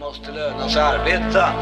[0.00, 1.52] måste löna sig arbeta.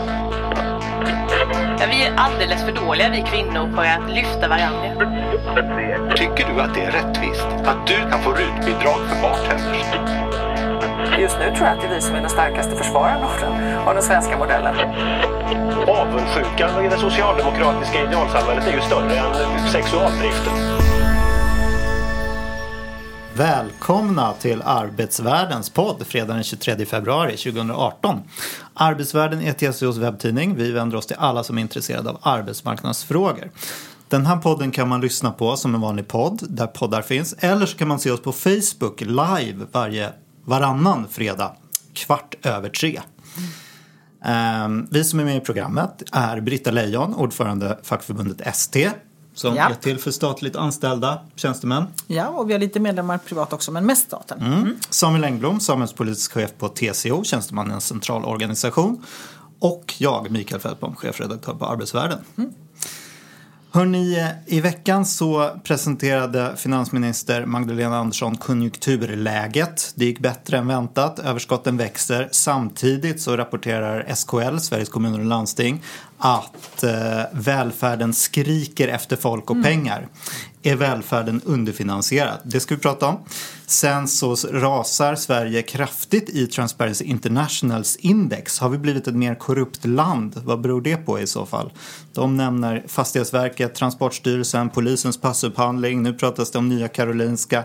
[1.80, 4.88] Ja, vi är alldeles för dåliga vi kvinnor på att lyfta varandra.
[6.16, 9.86] Tycker du att det är rättvist att du kan få rutbidrag för bartenders?
[11.18, 14.02] Just nu tror jag att det är vi som är den starkaste den, av den
[14.02, 14.74] svenska modellen.
[15.88, 20.52] Avundsjukan i det socialdemokratiska idealsamhället är ju större än sexualdriften.
[23.36, 28.22] Välkomna till Arbetsvärldens podd fredagen den 23 februari 2018.
[28.74, 30.54] Arbetsvärlden är TCOs webbtidning.
[30.54, 33.50] Vi vänder oss till alla som är intresserade av arbetsmarknadsfrågor.
[34.08, 37.32] Den här podden kan man lyssna på som en vanlig podd där poddar finns.
[37.38, 40.12] Eller så kan man se oss på Facebook live varje,
[40.44, 41.52] varannan fredag
[41.94, 43.00] kvart över tre.
[44.24, 48.90] Ehm, vi som är med i programmet är Britta Lejon, ordförande fackförbundet ST
[49.36, 49.68] som Ja.
[49.70, 51.84] är till för statligt anställda tjänstemän.
[52.06, 54.40] Ja, och vi har lite medlemmar privat också, men mest staten.
[54.40, 54.76] Mm.
[54.90, 59.02] Samuel Engblom, samhällspolitisk chef på TCO, Tjänstemannens centralorganisation.
[59.58, 62.18] Och jag, Mikael Fältbom, chefredaktör på Arbetsvärlden.
[63.70, 69.92] Hörrni, i veckan så presenterade finansminister Magdalena Andersson konjunkturläget.
[69.94, 72.28] Det gick bättre än väntat, överskotten växer.
[72.32, 75.82] Samtidigt så rapporterar SKL, Sveriges kommuner och landsting,
[76.18, 80.08] att eh, välfärden skriker efter folk och pengar.
[80.66, 82.38] Är välfärden underfinansierad?
[82.44, 83.18] Det ska vi prata om.
[83.66, 88.58] Sen så rasar Sverige kraftigt i Transparency Internationals index.
[88.58, 90.40] Har vi blivit ett mer korrupt land?
[90.44, 91.72] Vad beror det på i så fall?
[92.12, 96.02] De nämner Fastighetsverket, Transportstyrelsen, polisens passupphandling.
[96.02, 97.64] Nu pratas det om Nya Karolinska.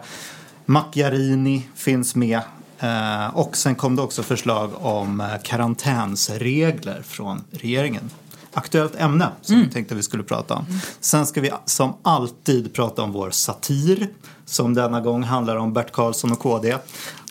[0.66, 2.42] Macchiarini finns med.
[2.80, 8.10] Eh, och sen kom det också förslag om eh, karantänsregler från regeringen.
[8.54, 10.66] Aktuellt ämne som vi tänkte vi skulle prata om.
[11.00, 14.10] Sen ska vi som alltid prata om vår satir
[14.46, 16.78] som denna gång handlar om Bert Karlsson och KD.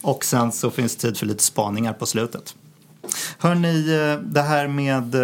[0.02, 2.54] Och sen så finns tid för lite spaningar på slutet.
[3.38, 5.14] Hörni, eh, det här med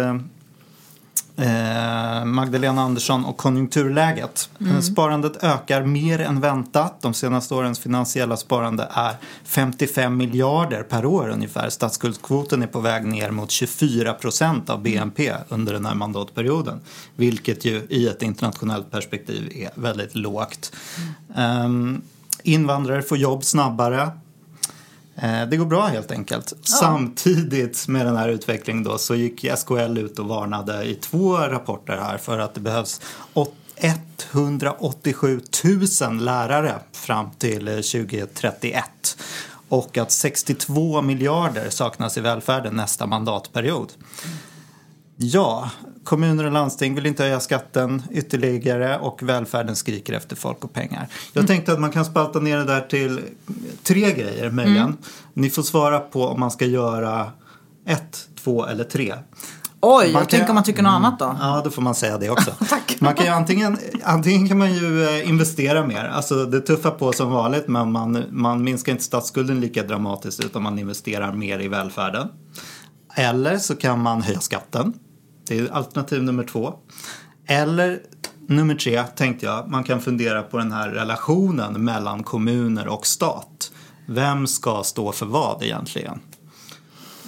[1.37, 4.49] eh, eh, Magdalena Andersson och konjunkturläget.
[4.59, 7.01] Eh, Sparandet ökar mer än väntat.
[7.01, 11.69] De senaste årens finansiella sparande är 55 miljarder per år ungefär.
[11.69, 16.79] Statsskuldskvoten är på väg ner mot 24 procent av BNP under den här mandatperioden.
[17.15, 20.71] Vilket ju i ett internationellt perspektiv är väldigt lågt.
[21.35, 22.01] Ehm,
[22.43, 24.09] invandrare får jobb snabbare.
[25.21, 26.53] Eh, Det går bra helt enkelt.
[26.61, 31.97] Samtidigt med den här utvecklingen då så gick SKL ut och varnade i två rapporter
[31.97, 33.01] här för att det behövs
[33.33, 33.53] åt-
[34.31, 35.41] 187
[36.01, 38.83] 000 lärare fram till eh, 2031
[39.69, 43.91] och att 62 miljarder saknas i välfärden nästa mandatperiod.
[45.15, 45.69] Ja,
[46.07, 51.07] kommuner och landsting vill inte höja skatten ytterligare och välfärden skriker efter folk och pengar.
[51.33, 53.21] Jag tänkte att man kan spalta ner det där till
[53.83, 54.97] tre grejer möjligen.
[55.33, 57.31] Ni får svara på om man ska göra
[57.87, 59.13] ett, två eller tre.
[59.81, 61.35] Oj, Man tänker om man tycker något annat då.
[61.39, 62.51] Ja, då får man säga det också.
[62.99, 66.03] Man kan antingen, antingen kan man ju eh, investera mer.
[66.03, 70.63] Alltså det tuffar på som vanligt men man, man minskar inte statsskulden lika dramatiskt utan
[70.63, 72.27] man investerar mer i välfärden.
[73.15, 74.93] Eller så kan man höja skatten.
[75.47, 76.73] Det är alternativ nummer två.
[77.47, 77.99] Eller
[78.47, 83.71] nummer tre tänkte jag, man kan fundera på den här relationen mellan kommuner och stat.
[84.05, 86.19] Vem ska stå för vad egentligen?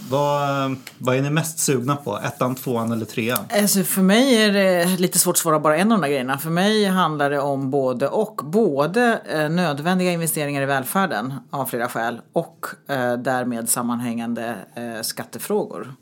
[0.09, 2.17] Vad, vad är ni mest sugna på?
[2.17, 3.39] Ettan, tvåan eller trean?
[3.53, 6.37] Alltså för mig är det lite svårt att svara bara en av de där grejerna.
[6.37, 8.41] För mig handlar det om både och.
[8.43, 15.93] Både eh, nödvändiga investeringar i välfärden av flera skäl och eh, därmed sammanhängande eh, skattefrågor.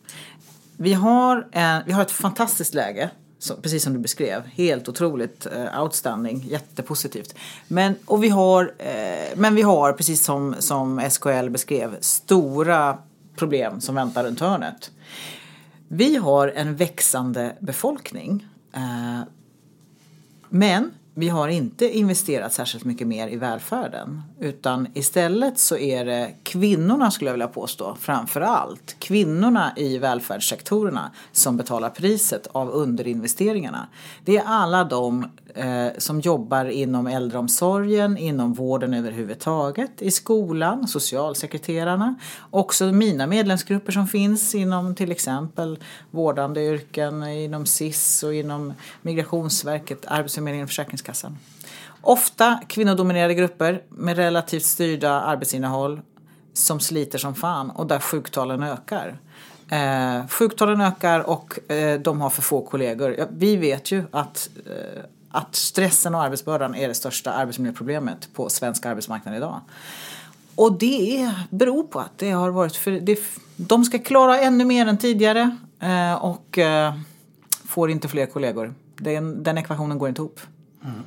[0.78, 4.46] Vi har, en, vi har ett fantastiskt läge, så, precis som du beskrev.
[4.46, 7.36] Helt otroligt eh, outstanding, jättepositivt.
[7.68, 12.98] Men, och vi har, eh, men vi har, precis som, som SKL beskrev, stora
[13.36, 14.92] problem som väntar runt hörnet.
[15.88, 18.48] Vi har en växande befolkning.
[18.74, 19.22] Eh,
[20.50, 24.22] men vi har inte investerat särskilt mycket mer i välfärden.
[24.40, 31.12] Utan istället så är det kvinnorna, skulle jag vilja påstå, framför allt kvinnorna i välfärdssektorerna
[31.32, 33.88] som betalar priset av underinvesteringarna.
[34.26, 35.26] Det är alla de
[35.58, 42.16] eh, som jobbar inom äldreomsorgen, inom vården överhuvudtaget, i skolan, socialsekreterarna,
[42.50, 45.80] också mina medlemsgrupper som finns inom till exempel
[46.12, 51.38] vårdande yrken, inom SIS och inom Migrationsverket, Arbetsförmedlingen och Försäkringskassan.
[52.02, 56.02] Ofta kvinnodominerade grupper med relativt styrda arbetsinnehåll
[56.54, 59.20] som sliter som fan och där sjuktalen ökar.
[59.70, 63.16] Eh, sjuktalen ökar och eh, de har för få kollegor.
[63.18, 65.04] Ja, vi vet ju att, eh,
[65.38, 69.62] att stressen och arbetsbördan är det största arbetsmiljöproblemet på svensk arbetsmarknad idag.
[70.56, 73.20] och det beror på att det har varit för det,
[73.56, 76.94] de ska klara ännu mer än tidigare eh, och eh,
[77.66, 78.74] får inte fler kollegor.
[78.96, 80.40] Den, den ekvationen går inte ihop.
[80.84, 81.04] Mm.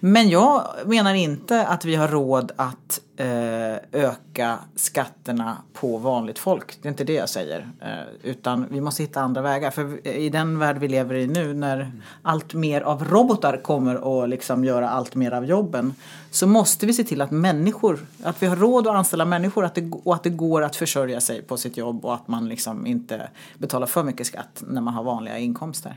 [0.00, 6.78] Men jag menar inte att vi har råd att eh, öka skatterna på vanligt folk.
[6.82, 7.68] Det är inte det jag säger.
[7.80, 7.88] Eh,
[8.22, 9.70] utan vi måste hitta andra vägar.
[9.70, 11.92] För i den värld vi lever i nu när
[12.22, 15.94] allt mer av robotar kommer och liksom göra allt mer av jobben.
[16.30, 19.74] Så måste vi se till att människor, att vi har råd att anställa människor att
[19.74, 22.86] det, och att det går att försörja sig på sitt jobb och att man liksom
[22.86, 25.96] inte betalar för mycket skatt när man har vanliga inkomster.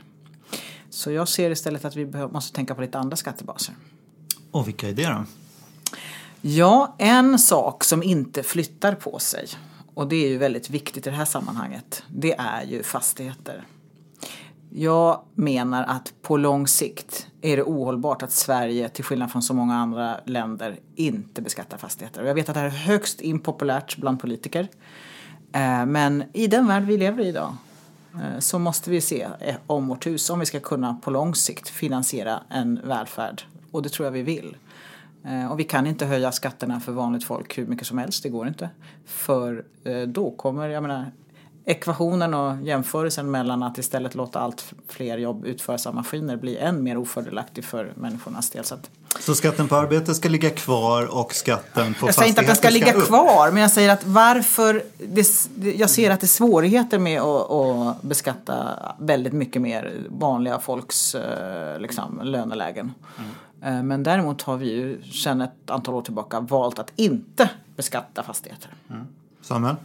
[0.96, 3.76] Så jag ser istället att vi måste tänka på lite andra skattebaser.
[4.52, 5.26] Och vilka är det då?
[6.42, 9.48] Ja, en sak som inte flyttar på sig
[9.96, 12.04] och det är ju väldigt viktigt i det här sammanhanget.
[12.08, 13.66] Det är ju fastigheter.
[14.70, 19.54] Jag menar att på lång sikt är det ohållbart att Sverige, till skillnad från så
[19.54, 22.22] många andra länder, inte beskattar fastigheter.
[22.22, 24.68] Och jag vet att det här är högst impopulärt bland politiker.
[25.54, 27.56] Eh, men i den värld vi lever i idag
[28.22, 31.36] Eh, så måste vi se eh, om vårt hus om vi ska kunna på lång
[31.36, 33.42] sikt finansiera en välfärd.
[33.72, 34.58] Och det tror jag vi vill.
[35.24, 38.30] Eh, och vi kan inte höja skatterna för vanligt folk hur mycket som helst, det
[38.30, 38.70] går inte.
[39.06, 39.66] För
[40.08, 41.12] då kommer, jag menar,
[41.66, 46.84] ekvationen och jämförelsen mellan att istället låta allt fler jobb utföras av maskiner bli än
[46.84, 48.64] mer ofördelaktig för människornas del.
[48.64, 48.90] Så, att,
[49.20, 52.56] så skatten på arbete ska ligga kvar och skatten på Jag säger inte att den
[52.56, 53.08] ska ligga upp.
[53.08, 54.84] kvar, men jag säger att varför...
[54.98, 55.28] Det,
[55.76, 58.56] jag ser att det är svårigheter med att, att beskatta
[59.00, 62.94] väldigt mycket mer vanliga folks eh, liksom, lönelägen.
[63.18, 63.88] Mm.
[63.88, 68.70] Men däremot har vi ju sedan ett antal år tillbaka valt att inte beskatta fastigheter.
[68.90, 69.08] Mm.
[69.42, 69.76] Samuel?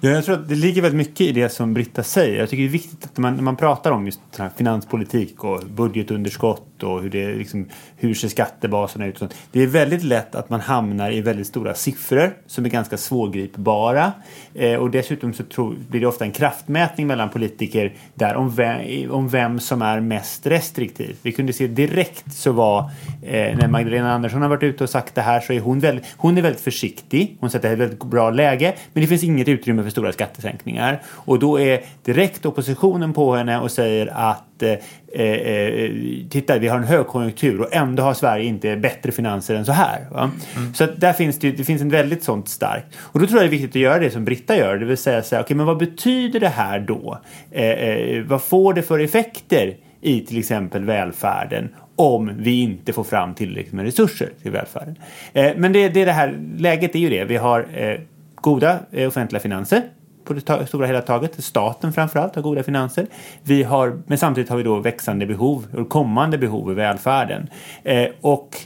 [0.00, 2.38] Ja, jag tror att det ligger väldigt mycket i det som Britta säger.
[2.38, 4.20] Jag tycker det är viktigt att man, när man pratar om just
[4.56, 9.14] finanspolitik och budgetunderskott och hur, det, liksom, hur ser skattebaserna ut.
[9.14, 9.34] Och sånt.
[9.52, 14.12] Det är väldigt lätt att man hamnar i väldigt stora siffror som är ganska svårgripbara.
[14.54, 19.10] Eh, och dessutom så tror, blir det ofta en kraftmätning mellan politiker där om vem,
[19.10, 21.16] om vem som är mest restriktiv.
[21.22, 22.90] Vi kunde se direkt så var
[23.22, 26.04] eh, när Magdalena Andersson har varit ute och sagt det här så är hon väldigt,
[26.16, 27.36] hon är väldigt försiktig.
[27.40, 31.02] Hon sätter ett väldigt bra läge men det finns inget utrymme utrymme för stora skattesänkningar.
[31.06, 35.90] Och då är direkt oppositionen på henne och säger att eh, eh,
[36.30, 40.06] titta, vi har en högkonjunktur och ändå har Sverige inte bättre finanser än så här.
[40.10, 40.74] Mm.
[40.74, 42.86] Så där finns det, det finns en väldigt sånt starkt.
[42.98, 44.96] Och då tror jag det är viktigt att göra det som Britta gör, det vill
[44.96, 47.18] säga säga, okay, men vad betyder det här då?
[47.50, 53.04] Eh, eh, vad får det för effekter i till exempel välfärden om vi inte får
[53.04, 54.96] fram tillräckligt med resurser till välfärden.
[55.32, 57.24] Eh, men det, det, det här läget är ju det.
[57.24, 58.00] Vi har eh,
[58.46, 59.82] goda eh, offentliga finanser
[60.24, 61.44] på det stora hela taget.
[61.44, 63.06] Staten framförallt har goda finanser.
[63.42, 67.48] Vi har, men samtidigt har vi då växande behov och kommande behov i välfärden.
[67.84, 68.56] Eh, och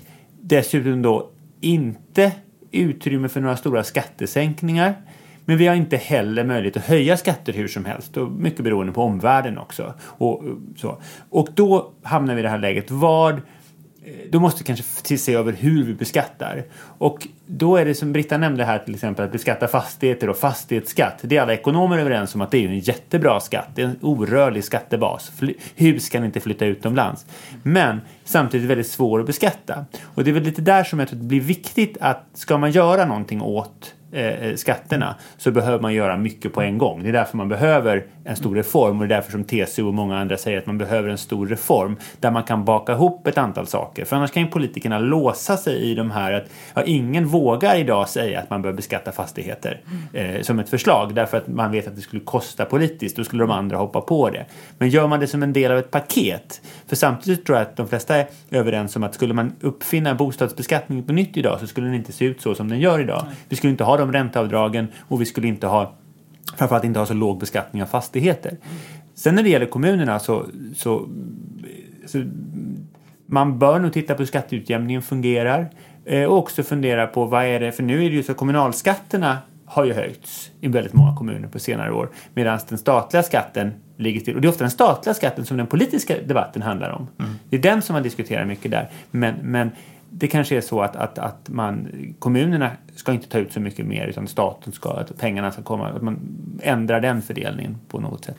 [0.40, 1.30] dessutom då
[1.60, 2.32] inte
[2.70, 4.94] utrymme för några stora skattesänkningar.
[5.44, 8.92] Men vi har inte heller möjlighet att höja skatter hur som helst och mycket beroende
[8.92, 9.94] på omvärlden också.
[10.02, 11.02] Och, eh, så.
[11.30, 12.90] och då hamnar vi i det här läget.
[12.90, 13.40] Vad
[14.30, 16.64] då måste vi kanske se över hur vi beskattar.
[16.98, 21.18] Och då är det som Britta nämnde här till exempel att beskatta fastigheter och fastighetsskatt.
[21.22, 23.68] Det är alla ekonomer överens om att det är en jättebra skatt.
[23.74, 25.32] Det är en orörlig skattebas.
[25.74, 27.26] Hus kan inte flytta utomlands.
[27.62, 29.84] Men samtidigt väldigt svår att beskatta.
[30.02, 32.58] Och det är väl lite där som jag tror att det blir viktigt att ska
[32.58, 37.02] man göra någonting åt Eh, eh, skatterna så behöver man göra mycket på en gång.
[37.02, 39.94] Det är därför man behöver en stor reform och det är därför som TCO och
[39.94, 43.38] många andra säger att man behöver en stor reform där man kan baka ihop ett
[43.38, 44.04] antal saker.
[44.04, 46.44] För annars kan ju politikerna låsa sig i de här att
[46.74, 49.80] ja, ingen vågar idag säga att man bör beskatta fastigheter
[50.12, 53.16] eh, som ett förslag därför att man vet att det skulle kosta politiskt.
[53.16, 54.46] Då skulle de andra hoppa på det.
[54.78, 57.76] Men gör man det som en del av ett paket för samtidigt tror jag att
[57.76, 61.86] de flesta är överens om att skulle man uppfinna bostadsbeskattning på nytt idag så skulle
[61.86, 63.26] den inte se ut så som den gör idag.
[63.48, 65.92] Vi skulle inte ha de ränteavdragen och vi skulle inte ha
[66.56, 68.56] framförallt inte ha så låg beskattning av fastigheter.
[69.14, 71.08] Sen när det gäller kommunerna så, så,
[72.06, 72.22] så
[73.26, 75.70] man bör nog titta på hur skatteutjämningen fungerar
[76.04, 79.38] eh, och också fundera på vad är det, för nu är det ju så kommunalskatterna
[79.66, 84.20] har ju höjts i väldigt många kommuner på senare år medan den statliga skatten ligger
[84.20, 84.34] still.
[84.34, 87.08] Och det är ofta den statliga skatten som den politiska debatten handlar om.
[87.18, 87.30] Mm.
[87.50, 88.90] Det är den som man diskuterar mycket där.
[89.10, 89.70] Men, men
[90.10, 91.88] det kanske är så att, att, att man,
[92.18, 95.88] kommunerna ska inte ta ut så mycket mer utan staten ska, att pengarna ska komma,
[95.88, 96.18] att man
[96.62, 98.36] ändrar den fördelningen på något sätt.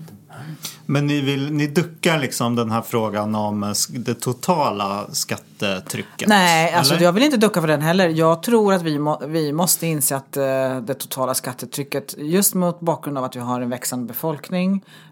[0.85, 6.27] Men ni, vill, ni duckar liksom den här frågan om det totala skattetrycket?
[6.27, 8.09] Nej, alltså jag vill inte ducka för den heller.
[8.09, 10.43] Jag tror att vi, må, vi måste inse att uh,
[10.81, 15.10] det totala skattetrycket, just mot bakgrund av att vi har en växande befolkning, Eh,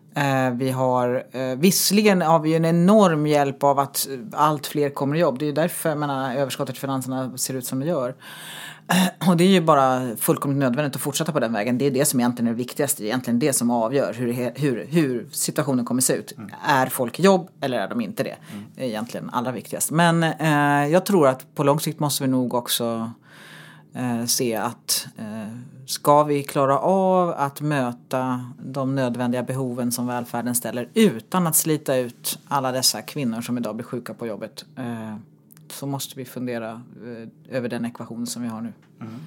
[0.57, 5.15] vi har, eh, visserligen har vi ju en enorm hjälp av att allt fler kommer
[5.15, 5.39] i jobb.
[5.39, 8.15] Det är ju därför jag menar, överskottet i finanserna ser ut som det gör.
[8.87, 11.77] Eh, Och det är ju bara fullkomligt nödvändigt att fortsätta på den vägen.
[11.77, 13.01] Det är det som egentligen är det viktigaste.
[13.01, 16.33] Det är egentligen det som avgör hur, hur, hur situationen kommer se ut.
[16.65, 18.35] Är folk i jobb eller är de inte det?
[18.75, 19.91] Det är egentligen allra viktigast.
[19.91, 23.11] Men eh, jag tror att på lång sikt måste vi nog också
[23.93, 25.55] eh, se att eh,
[25.85, 31.95] ska vi klara av att möta de nödvändiga behoven som välfärden ställer utan att slita
[31.95, 35.15] ut alla dessa kvinnor som idag blir sjuka på jobbet eh,
[35.67, 38.73] så måste vi fundera eh, över den ekvation som vi har nu.
[38.99, 39.19] Mm.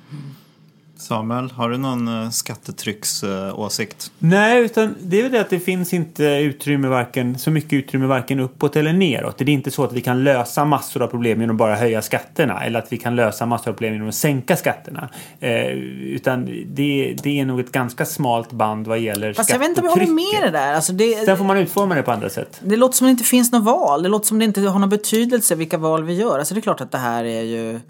[1.03, 4.13] Samuel, har du någon eh, skattetrycksåsikt?
[4.19, 8.07] Nej, utan det är väl det att det finns inte utrymme varken, så mycket utrymme
[8.07, 9.39] varken uppåt eller neråt.
[9.39, 12.03] Det är inte så att vi kan lösa massor av problem genom att bara höja
[12.03, 15.09] skatterna eller att vi kan lösa massor av problem genom att sänka skatterna.
[15.41, 19.69] Eh, utan det, det är nog ett ganska smalt band vad gäller Fast jag vet
[19.69, 20.43] inte om jag håller skattetrycket.
[20.43, 20.75] med det där.
[20.75, 22.61] Alltså det, Sen får man utforma det på andra sätt.
[22.65, 24.03] Det låter som att det inte finns något val.
[24.03, 26.39] Det låter som att det inte har någon betydelse vilka val vi gör.
[26.39, 27.81] Alltså det är klart att det här är ju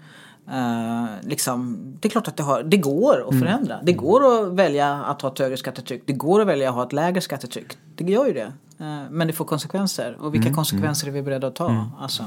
[0.51, 3.79] eh, liksom, det är klart att det, har, det går att förändra.
[3.83, 6.03] Det går att välja att ha ett högre skattetryck.
[6.05, 7.77] Det går att välja att ha ett lägre skattetryck.
[7.95, 8.53] Det gör ju det.
[8.79, 10.17] Eh, men det får konsekvenser.
[10.19, 11.85] Och vilka konsekvenser är vi beredda att ta?
[11.99, 12.23] Alltså.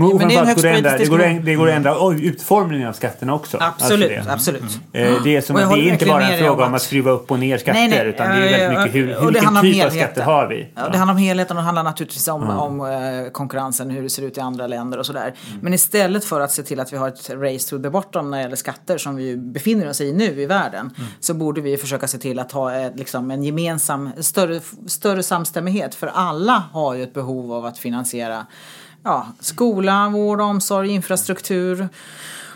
[0.00, 1.44] Men, Men det är en går det, ändra, det, går, diskussion.
[1.44, 3.56] det går att ändra oj, utformningen av skatterna också.
[3.60, 4.60] Absolut, Alltså det.
[4.62, 4.80] absolut.
[4.92, 7.10] Eh, Det är, som att det är inte bara en fråga om att- att skruva
[7.10, 9.40] upp och ner skatter Nej, nej, utan det är väldigt eh, mycket hur, hur, vilken
[9.48, 9.90] typ av helheten.
[9.90, 10.68] skatter har vi?
[10.74, 14.10] Ja, det handlar om helheten och det handlar naturligtvis om, om eh, konkurrensen, hur det
[14.10, 15.34] ser ut i andra länder och sådär.
[15.48, 15.58] Mm.
[15.62, 18.38] Men istället för att se till att vi har ett race to the bottom när
[18.38, 21.08] det gäller skatter som vi befinner oss i nu i världen Mm.
[21.20, 25.94] så borde vi försöka se till att ha liksom en gemensam, större, större samstämmighet.
[25.94, 28.46] För alla har ju ett behov av att finansiera
[29.02, 31.88] ja, skola, vård, omsorg, infrastruktur.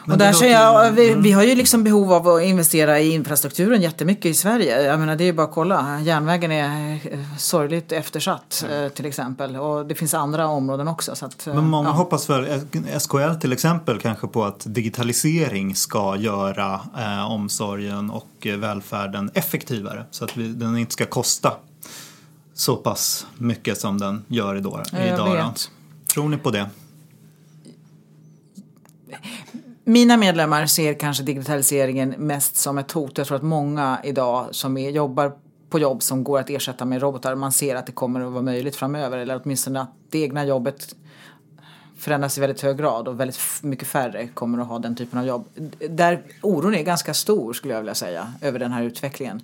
[0.06, 3.82] Och där säger jag, vi, vi har ju liksom behov av att investera i infrastrukturen
[3.82, 4.82] jättemycket i Sverige.
[4.82, 6.00] Jag menar det är ju bara att kolla.
[6.00, 9.56] Järnvägen är eh, sorgligt eftersatt eh, till exempel.
[9.56, 11.14] Och det finns andra områden också.
[11.14, 11.92] Så att, eh, Men många ja.
[11.92, 12.60] hoppas väl,
[13.00, 20.04] SKL till exempel, kanske på att digitalisering ska göra eh, omsorgen och välfärden effektivare.
[20.10, 21.52] Så att vi, den inte ska kosta
[22.54, 24.82] så pass mycket som den gör idag.
[24.92, 25.54] Ja, jag idag.
[26.12, 26.70] Tror ni på det?
[29.84, 33.18] Mina medlemmar ser kanske digitaliseringen mest som ett hot.
[33.18, 35.32] Jag tror att många idag som är, jobbar
[35.70, 38.42] på jobb som går att ersätta med robotar, man ser att det kommer att vara
[38.42, 39.18] möjligt framöver.
[39.18, 40.94] Eller åtminstone att det egna jobbet
[41.98, 45.26] förändras i väldigt hög grad och väldigt mycket färre kommer att ha den typen av
[45.26, 45.44] jobb.
[45.90, 49.42] Där oron är ganska stor skulle jag vilja säga över den här utvecklingen.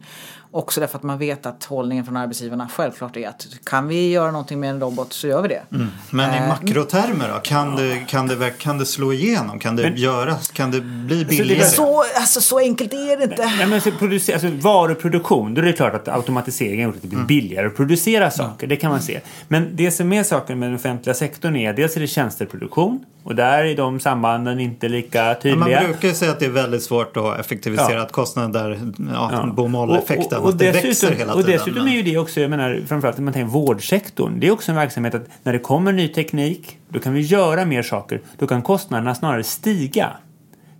[0.51, 4.31] Också därför att man vet att hållningen från arbetsgivarna självklart är att kan vi göra
[4.31, 5.63] någonting med en robot så gör vi det.
[6.11, 7.41] Men i Eh, makrotermer då?
[7.41, 9.59] Kan det, kan det, kan det slå igenom?
[9.59, 10.49] Kan det göras?
[10.49, 11.65] Kan det bli billigare?
[11.65, 13.47] Så, alltså, så enkelt är det inte.
[13.59, 17.03] Nej, men så producer, alltså, varuproduktion, då är det klart att automatisering har gjort att
[17.03, 18.67] det blir billigare att producera saker.
[18.67, 19.21] Det kan man se.
[19.49, 23.35] Men det som är saken med den offentliga sektorn är dels är det tjänsteproduktion och
[23.35, 25.81] där är de sambanden inte lika Ja, tydliga.
[25.83, 28.81] Man brukar säga att det är väldigt svårt att ha effektiviserat kostnaden där
[29.15, 29.47] ja, Ja.
[29.53, 31.53] bomoll-effekten, Och, och, och att det dessutom, växer hela och tiden.
[31.59, 34.51] dessutom men- är ju det också, jag menar framförallt när man tänker vårdsektorn, det är
[34.51, 38.21] också en verksamhet att när det kommer ny teknik, då kan vi göra mer saker,
[38.39, 40.11] då kan kostnaderna snarare stiga.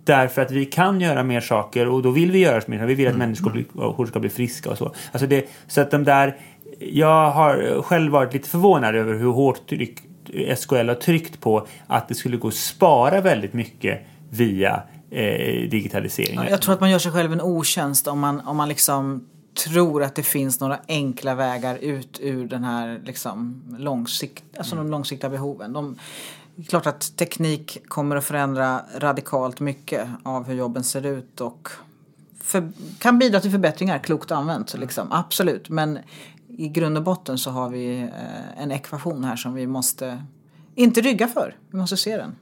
[0.03, 2.85] Därför att vi kan göra mer saker och då vill vi göra mer.
[2.85, 3.27] Vi vill att Mm.
[3.27, 4.93] människor blir, ska bli friska och så.
[5.11, 6.37] Alltså det, så att de där,
[6.79, 9.99] jag har själv varit lite förvånad över hur hårt tryck,
[10.57, 16.39] SKL har tryckt på att det skulle gå att spara väldigt mycket via eh, digitalisering.
[16.49, 20.03] Jag tror att man gör sig själv en otjänst om man, om man liksom tror
[20.03, 25.29] att det finns några enkla vägar ut ur den här liksom långsikt, alltså de långsiktiga
[25.29, 25.73] behoven.
[25.73, 25.97] De,
[26.55, 31.41] det är klart att teknik kommer att förändra radikalt mycket av hur jobben ser ut
[31.41, 31.69] och
[32.39, 34.73] för, kan bidra till förbättringar, klokt använt.
[34.73, 35.07] Liksom.
[35.11, 35.99] Absolut, men
[36.47, 40.23] i grund och botten så har vi eh, en ekvation här som vi måste
[40.75, 41.55] inte rygga för.
[41.71, 42.35] Vi måste se den.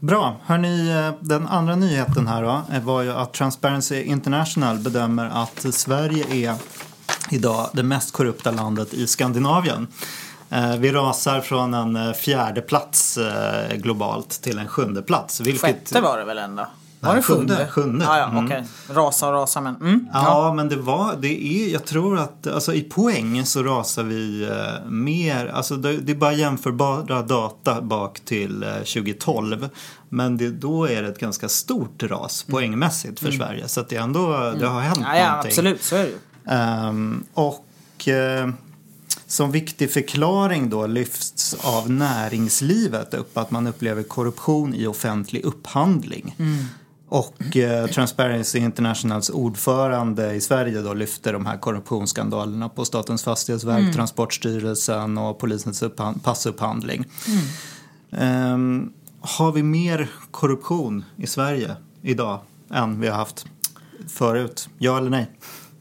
[0.00, 0.36] Bra.
[0.44, 5.74] Hörrni, eh, den andra nyheten här då eh, var ju att Transparency International bedömer att
[5.74, 6.54] Sverige är
[7.30, 9.86] idag det mest korrupta landet i Skandinavien.
[10.50, 13.18] Eh, vi rasar från en fjärde plats
[13.74, 15.40] globalt till en sjunde plats.
[15.40, 16.66] Vilket, Sjätte var det väl ändå?
[17.00, 17.54] Var det sjunde?
[17.56, 18.04] sjunde, sjunde.
[18.04, 18.44] Ja, ja, Mm.
[18.44, 18.64] okej.
[18.90, 19.76] Rasa och rasa men...
[19.76, 20.06] Mm.
[20.12, 24.42] Ja, men det var, det är, jag tror att alltså, i poäng så rasar vi
[24.44, 29.68] eh, mer, alltså det, det är bara jämförbara data bak till eh, 2012.
[30.08, 33.68] Men det, då är det ett ganska stort ras poängmässigt för Sverige.
[33.68, 34.28] Så att det ändå,
[34.60, 35.08] det har hänt Mm.
[35.10, 35.48] Ja, ja, någonting.
[35.50, 35.82] absolut.
[35.82, 36.16] Så är det ju.
[36.50, 38.48] Ehm, och eh,
[39.26, 46.36] som viktig förklaring då lyfts av näringslivet upp att man upplever korruption i offentlig upphandling.
[47.08, 53.94] Och eh, Transparency Internationals ordförande i Sverige då lyfter de här korruptionsskandalerna på Statens fastighetsverk,
[53.94, 57.04] Transportstyrelsen och polisens upphan- passupphandling.
[58.12, 63.46] Ehm, har vi mer korruption i Sverige idag än vi har haft
[64.08, 64.68] förut?
[64.78, 65.30] Ja eller nej?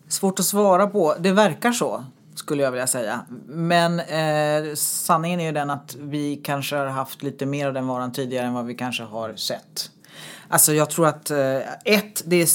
[0.07, 1.15] Svårt att svara på.
[1.19, 2.03] Det verkar så,
[2.35, 3.19] skulle jag vilja säga.
[3.47, 7.87] Men eh, sanningen är ju den att vi kanske har haft lite mer av den
[7.87, 9.89] varan tidigare än vad vi kanske har sett.
[10.49, 12.47] Alltså jag tror att, eh, ett, det är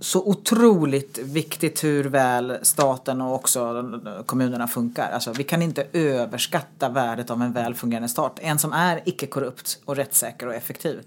[0.00, 3.84] så otroligt viktigt hur väl staten och också
[4.26, 5.10] kommunerna funkar.
[5.10, 8.38] Alltså, vi kan inte överskatta värdet av en väl fungerande stat.
[8.42, 11.00] En som är icke-korrupt och rättssäker och effektiv.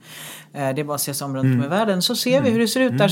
[0.53, 2.50] Eh, det är bara att se sig om runt om i världen så ser vi
[2.50, 2.98] hur det ser ut.
[2.98, 3.12] Där,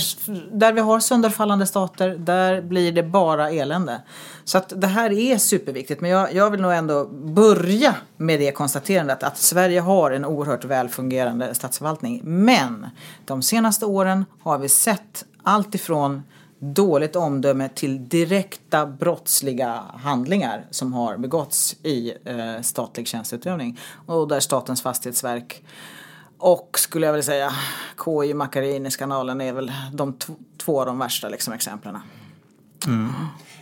[0.58, 4.02] där vi har sönderfallande stater, där blir det bara elände.
[4.44, 6.02] Så att det här är superviktigt.
[6.02, 10.66] Men jag, jag vill nog ändå börja med det konstaterandet att Sverige har en oerhört
[10.66, 12.22] välfungerande statsförvaltning.
[12.24, 12.88] Men
[13.26, 16.24] de senaste åren har vi sett allt ifrån
[16.60, 23.80] dåligt omdöme till direkta brottsliga handlingar som har begåtts i eh, statlig tjänsteutövning.
[24.06, 25.64] Och där Statens fastighetsverk
[26.42, 27.52] och skulle jag vilja säga
[28.06, 30.18] KI Macchiarini-skandalen är väl de
[30.58, 31.98] två av de värsta liksom, exemplen.
[32.88, 33.10] Mm.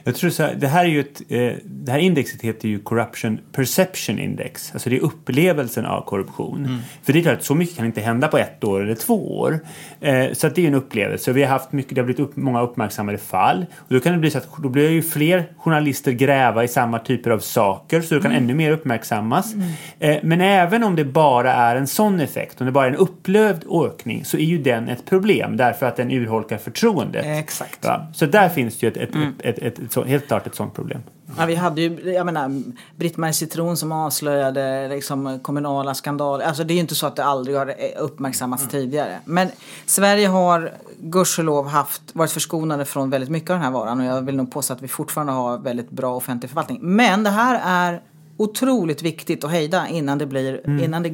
[0.10, 2.80] Jag tror så här, det här är ju ett, eh, det här indexet heter ju
[2.80, 4.72] Corruption Perception Index.
[4.74, 6.82] Alltså det är upplevelsen av korruption.
[7.04, 9.60] För det är klart så mycket kan inte hända på ett år eller två år.
[10.02, 11.32] Eh, så att det är en upplevelse.
[11.32, 13.66] Vi har haft mycket, det har blivit upp, många uppmärksammade fall.
[13.76, 17.00] Och då kan det bli så att då blir ju fler journalister gräva i samma
[17.00, 19.54] typer av saker så det kan ännu mer uppmärksammas.
[20.00, 22.96] Eh, men även om det bara är en sån effekt, om det bara är en
[22.96, 27.26] upplevd ökning så är ju den ett problem därför att den urholkar förtroendet.
[27.26, 27.80] Exakt.
[27.82, 30.56] Ja, så där finns det ju ett, ett, ett, ett, ett, så, helt klart ett
[30.56, 31.02] sånt problem.
[31.38, 32.62] Ja, vi hade ju, jag menar,
[32.96, 36.46] Britt-Marie Citron som avslöjade liksom, kommunala skandaler.
[36.46, 39.20] Alltså det är ju inte så att det aldrig har uppmärksammats tidigare.
[39.26, 39.48] Men
[39.86, 44.22] Sverige har gudskelov haft, varit förskonade från väldigt mycket av den här varan och jag
[44.22, 46.80] vill nog påstå att vi fortfarande har väldigt bra offentlig förvaltning.
[46.82, 48.02] Men det här är
[48.38, 51.10] otroligt viktigt att hejda innan det blir, innan, det,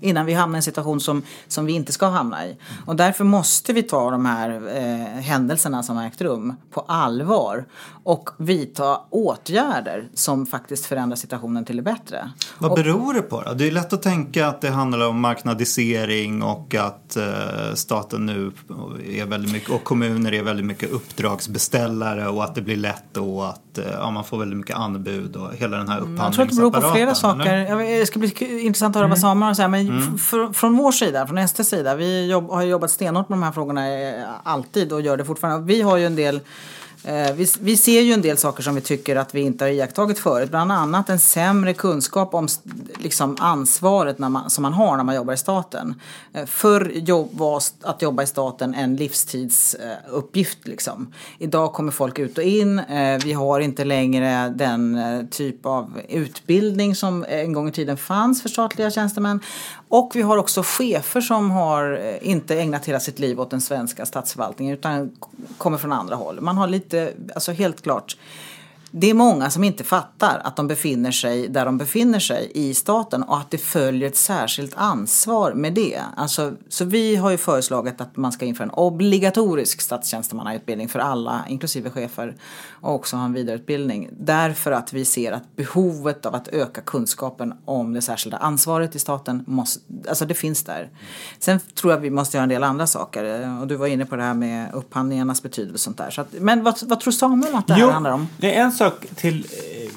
[0.00, 2.56] innan vi hamnar i en situation som, som vi inte ska hamna i.
[2.86, 7.64] Och därför måste vi ta de här eh, händelserna som har ägt rum på allvar
[8.04, 12.30] och vidta åtgärder som faktiskt förändrar situationen till det bättre.
[12.58, 13.54] Vad beror det på då?
[13.54, 18.52] Det är lätt att tänka att det handlar om marknadisering och att eh, staten nu
[19.06, 23.42] är väldigt mycket, och kommuner är väldigt mycket uppdragsbeställare och att det blir lätt då
[23.42, 26.50] att ja, man får väldigt mycket anbud och hela den här Mm, Jag tror att
[26.50, 27.98] det beror på flera upphandlingsapparaten, saker.
[28.00, 29.68] Det ska bli intressant att höra vad Samuel har att säga.
[29.68, 33.38] Men f- fr- från vår sida, från STs sida, vi jobb, har jobbat stenhårt med
[33.38, 35.66] de här frågorna eh, alltid och gör det fortfarande.
[35.66, 36.40] Vi har ju en del eh,
[37.04, 39.70] Eh, vi, vi ser ju en del saker som vi tycker att vi inte har
[39.70, 40.50] iakttagit förut.
[40.50, 42.48] Bland annat en sämre kunskap om
[42.98, 45.94] liksom, ansvaret när man, som man har när man jobbar i staten.
[46.32, 50.58] Eh, förr jobb, var att jobba i staten en livstidsuppgift.
[50.68, 51.12] Liksom.
[51.38, 52.78] Idag kommer folk ut och in.
[52.78, 58.42] Eh, vi har inte längre den typ av utbildning som en gång i tiden fanns
[58.42, 59.40] för statliga tjänstemän.
[59.90, 63.60] Och vi har också chefer som har eh, inte ägnat hela sitt liv åt den
[63.60, 65.10] svenska statsförvaltningen utan
[65.58, 66.40] kommer från andra håll.
[66.40, 68.16] Man har lite, alltså helt klart
[68.90, 72.74] det är många som inte fattar att de befinner sig där de befinner sig i
[72.74, 76.00] staten och att det följer ett särskilt ansvar med det.
[76.16, 81.44] Alltså, så vi har ju föreslagit att man ska införa en obligatorisk statstjänstemannautbildning för alla,
[81.48, 82.36] inklusive chefer,
[82.80, 84.08] och också ha en vidareutbildning.
[84.12, 88.98] Därför att vi ser att behovet av att öka kunskapen om det särskilda ansvaret i
[88.98, 90.90] staten, måste, alltså det finns där.
[91.38, 94.16] Sen tror jag vi måste göra en del andra saker och du var inne på
[94.16, 96.10] det här med upphandlingarnas betydelse och sånt där.
[96.10, 98.28] Så att, men vad, vad tror Samuel att det här handlar om?
[98.38, 99.92] Det är en sak till eh,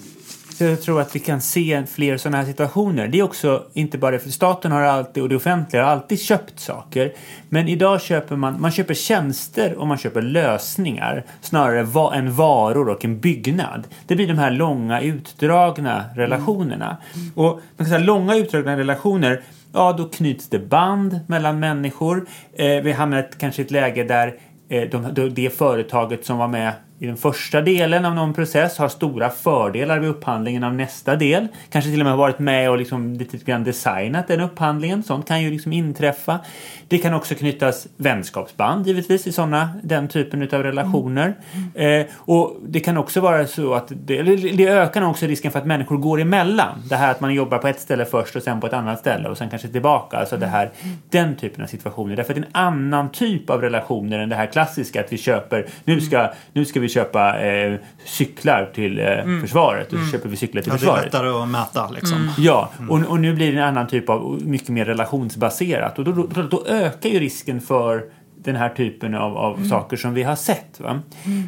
[0.53, 3.07] så jag tror att vi kan se fler sådana här situationer.
[3.07, 6.21] Det är också inte bara det, för staten har alltid och det offentliga har alltid
[6.21, 7.13] köpt saker.
[7.49, 12.89] Men idag köper man, man köper tjänster och man köper lösningar snarare va, än varor
[12.89, 13.87] och en byggnad.
[14.07, 16.97] Det blir de här långa utdragna relationerna.
[17.35, 19.41] Och man kan säga långa utdragna relationer
[19.73, 22.25] Ja, då knyts det band mellan människor.
[22.53, 24.35] Eh, vi hamnar kanske i ett läge där
[24.69, 28.89] eh, de, det företaget som var med i den första delen av någon process har
[28.89, 31.47] stora fördelar vid upphandlingen av nästa del.
[31.69, 35.03] Kanske till och med har varit med och liksom lite grann designat den upphandlingen.
[35.03, 36.39] Sånt kan ju liksom inträffa.
[36.87, 41.33] Det kan också knytas vänskapsband givetvis i såna, den typen av relationer.
[41.73, 44.23] Eh, och det kan också vara så att det,
[44.57, 46.83] det ökar nog också risken för att människor går emellan.
[46.89, 49.29] Det här att man jobbar på ett ställe först och sen på ett annat ställe
[49.29, 50.17] och sen kanske tillbaka.
[50.17, 50.71] Alltså det här,
[51.09, 52.15] den typen av situationer.
[52.15, 55.17] Därför att det är en annan typ av relationer än det här klassiska att vi
[55.17, 57.75] köper, nu ska, nu ska vi köpa eh,
[58.05, 59.05] cyklar till eh,
[59.41, 61.05] försvaret och så köper vi cyklar till Ja, det är försvaret.
[61.05, 62.29] lättare att mäta liksom.
[62.37, 66.11] Ja, och, och nu blir det en annan typ av mycket mer relationsbaserat och då,
[66.11, 68.03] då, då ökar ju risken för
[68.43, 70.79] den här typen av, av saker som vi har sett.
[70.79, 70.99] Va?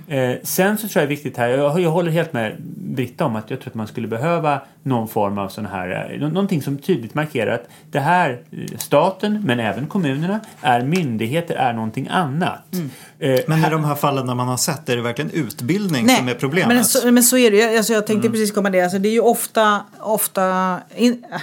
[0.07, 2.55] Eh, sen så tror jag det är viktigt här, jag, jag håller helt med
[2.95, 6.19] Britta om att jag tror att man skulle behöva någon form av sån här, eh,
[6.19, 11.55] nå- någonting som tydligt markerar att det här, eh, staten men även kommunerna, är myndigheter,
[11.55, 12.73] är någonting annat.
[13.19, 16.27] Eh, Men i de här fallen när man har sett, är det verkligen utbildning som
[16.27, 16.75] är problemet?
[16.75, 17.77] Men så, men så är det ju.
[17.77, 18.81] Alltså, jag tänkte precis komma det.
[18.81, 21.41] Alltså, det är ju ofta, ofta in, äh,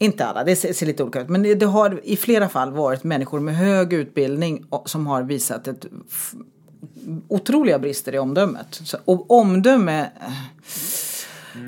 [0.00, 1.28] inte alla, det ser, ser lite olika ut.
[1.28, 5.86] Men det, har i flera fall varit människor med hög utbildning som har visat ett
[7.28, 8.80] otroliga brister i omdömet.
[8.84, 10.32] Så, och omdöme, eh,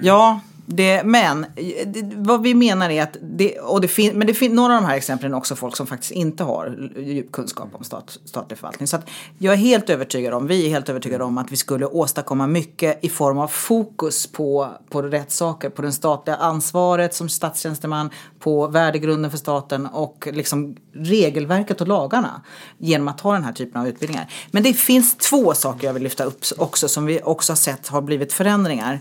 [0.03, 0.41] ja.
[0.67, 1.47] Det, men
[1.87, 4.83] det, vad vi menar är att det, och det fin, men det finns några av
[4.83, 8.59] de här exemplen är också folk som faktiskt inte har djup kunskap om stat, statlig
[8.59, 8.87] förvaltning.
[8.87, 11.87] Så att jag är helt övertygad om, vi är helt övertygade om att vi skulle
[11.87, 17.29] åstadkomma mycket i form av fokus på, på rätt saker, på det statliga ansvaret som
[17.29, 22.43] statstjänsteman, på värdegrunden för staten och liksom regelverket och lagarna
[22.79, 24.33] genom att ha den här typen av utbildningar.
[24.51, 27.89] Men det finns två saker jag vill lyfta upp också som vi också har sett
[27.89, 29.01] har blivit förändringar.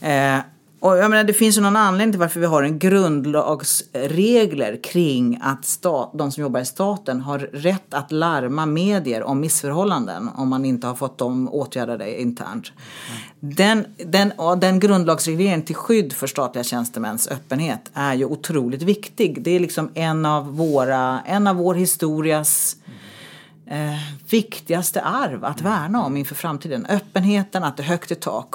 [0.00, 0.38] Eh,
[0.80, 5.38] och jag menar, det finns ju någon anledning till varför vi har en grundlagsregler kring
[5.42, 10.48] att stat, de som jobbar i staten har rätt att larma medier om missförhållanden om
[10.48, 12.72] man inte har fått dem åtgärdade internt.
[13.40, 19.42] Den, den, den grundlagsregleringen till skydd för statliga tjänstemäns öppenhet är ju otroligt viktig.
[19.42, 22.76] Det är liksom en av, våra, en av vår historias
[23.66, 26.86] eh, viktigaste arv att värna om inför framtiden.
[26.86, 28.54] Öppenheten, att det är högt i tak.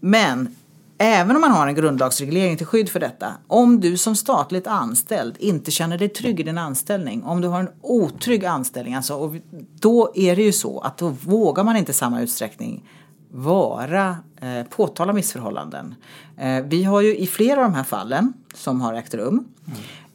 [0.00, 0.56] Men
[0.98, 5.36] även om man har en grundlagsreglering till skydd för detta, om du som statligt anställd
[5.38, 9.34] inte känner dig trygg i din anställning, om du har en otrygg anställning, alltså, och
[9.80, 12.88] då är det ju så att då vågar man inte i samma utsträckning
[13.30, 15.94] vara, eh, påtala missförhållanden.
[16.36, 19.44] Eh, vi har ju i flera av de här fallen som har ägt rum,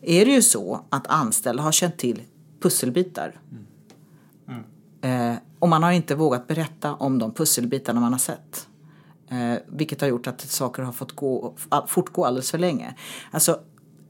[0.02, 2.22] är det ju så att anställda har känt till
[2.62, 3.40] pusselbitar.
[5.02, 8.68] Eh, och man har inte vågat berätta om de pusselbitarna man har sett.
[9.32, 11.54] Eh, vilket har gjort att saker har fått gå,
[11.88, 12.94] fortgå alldeles för länge.
[13.32, 13.60] Alltså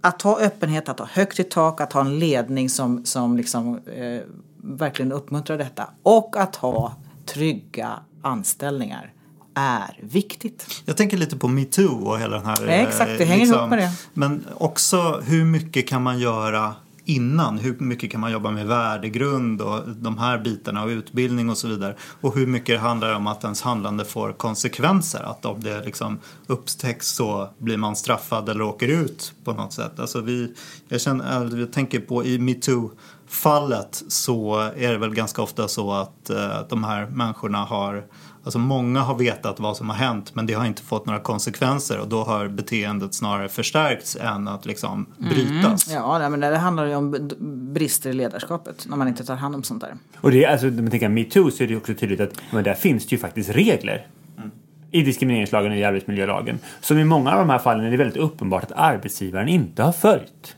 [0.01, 3.79] att ha öppenhet, att ha högt i tak, att ha en ledning som, som liksom,
[3.95, 4.21] eh,
[4.63, 5.89] verkligen uppmuntrar detta.
[6.03, 9.13] Och att ha trygga anställningar
[9.53, 10.81] är viktigt.
[10.85, 12.65] Jag tänker lite på metoo och hela den här...
[12.65, 13.91] Ja, exakt, det eh, hänger ihop med det.
[14.13, 17.57] Men också hur mycket kan man göra innan?
[17.57, 21.67] Hur mycket kan man jobba med värdegrund och de här bitarna och utbildning och så
[21.67, 21.95] vidare?
[22.21, 25.23] Och hur mycket handlar det om att ens handlande får konsekvenser?
[25.23, 29.99] Att om det liksom upptäcks så blir man straffad eller åker ut på något sätt.
[29.99, 30.53] Alltså vi,
[30.87, 32.91] jag, känner, alltså, jag tänker på i metoo
[33.27, 38.03] fallet så är det väl ganska ofta så att eh, de här människorna har
[38.43, 41.99] Alltså många har vetat vad som har hänt men det har inte fått några konsekvenser
[41.99, 45.87] och då har beteendet snarare förstärkts än att liksom brytas.
[45.93, 47.29] Ja, nej, men det handlar ju om
[47.73, 49.93] brister i ledarskapet när man inte tar hand om sånt där.
[50.17, 52.63] Och det, är- alltså, när man tänker metoo så är det också tydligt att men
[52.63, 54.07] där finns det ju faktiskt regler.
[54.93, 56.59] I diskrimineringslagen och i arbetsmiljölagen.
[56.81, 59.91] Som i många av de här fallen är det väldigt uppenbart att arbetsgivaren inte har
[59.91, 60.55] följt.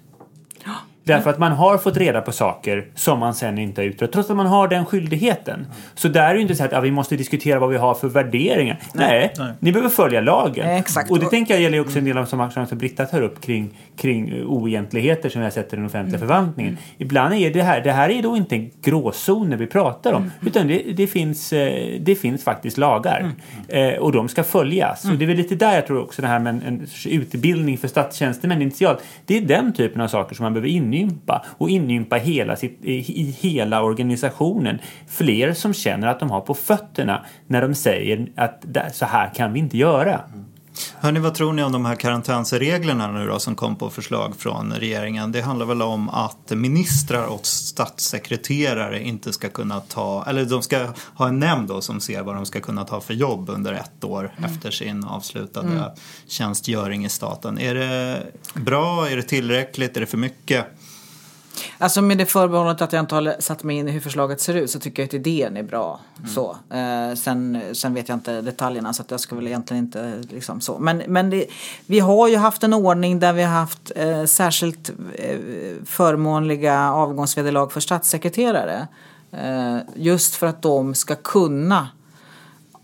[1.03, 4.29] Därför att man har fått reda på saker som man sen inte har utrett, trots
[4.29, 5.67] att man har den skyldigheten.
[5.95, 7.93] Så där är det ju inte så att ja, vi måste diskutera vad vi har
[7.93, 8.79] för värderingar.
[8.93, 9.53] Nej, Nej.
[9.59, 10.67] ni behöver följa lagen.
[10.67, 11.11] Nej, exakt.
[11.11, 13.69] Och det tänker jag gäller ju också en del av som Britta tar upp kring,
[13.95, 16.77] kring oegentligheter som vi har sett i den offentliga förvaltningen.
[16.97, 20.81] Ibland är det här, det här är då inte gråzoner vi pratar om, utan det,
[20.95, 23.31] det, finns, eh, det finns faktiskt lagar.
[23.67, 25.05] Eh, och de ska följas.
[25.05, 27.77] Och det är väl lite där jag tror också det här med en, en utbildning
[27.77, 29.03] för statstjänstemän initialt.
[29.25, 33.35] Det är den typen av saker som man behöver inympa och inympa hela sitt, i,
[33.39, 34.79] hela organisationen.
[35.07, 39.29] Fler som känner att de har på fötterna när de säger att "Där- så här
[39.35, 40.21] kan vi inte göra.
[40.99, 44.73] Hörni, vad tror ni om de här karantänsreglerna nu då som kom på förslag från
[44.73, 45.31] regeringen?
[45.31, 50.87] Det handlar väl om att ministrar och statssekreterare inte ska kunna ta, eller de ska
[51.15, 54.03] ha en nämnd då som ser vad de ska kunna ta för jobb under ett
[54.03, 55.95] år efter sin avslutade
[56.27, 57.59] tjänstgöring i staten.
[57.59, 59.09] Är det bra?
[59.09, 59.97] Är det tillräckligt?
[59.97, 60.65] Är det för mycket?
[61.77, 64.53] Alltså med det förbehållet att jag inte har satt mig in i hur förslaget ser
[64.53, 65.99] ut så tycker jag att idén är bra.
[66.35, 66.57] Så.
[66.69, 70.61] Eh, sen, sen vet jag inte detaljerna så att jag ska väl egentligen inte liksom
[70.61, 70.79] så.
[70.79, 71.45] Men, men det,
[71.85, 75.37] vi har ju haft en ordning där vi har haft eh, särskilt eh,
[75.85, 78.87] förmånliga avgångsvederlag för statssekreterare.
[79.31, 81.87] Eh, just för att de ska kunna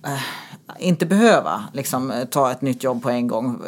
[0.05, 0.21] eh,
[0.79, 3.61] inte behöva liksom, eh, ta ett nytt jobb på en gång.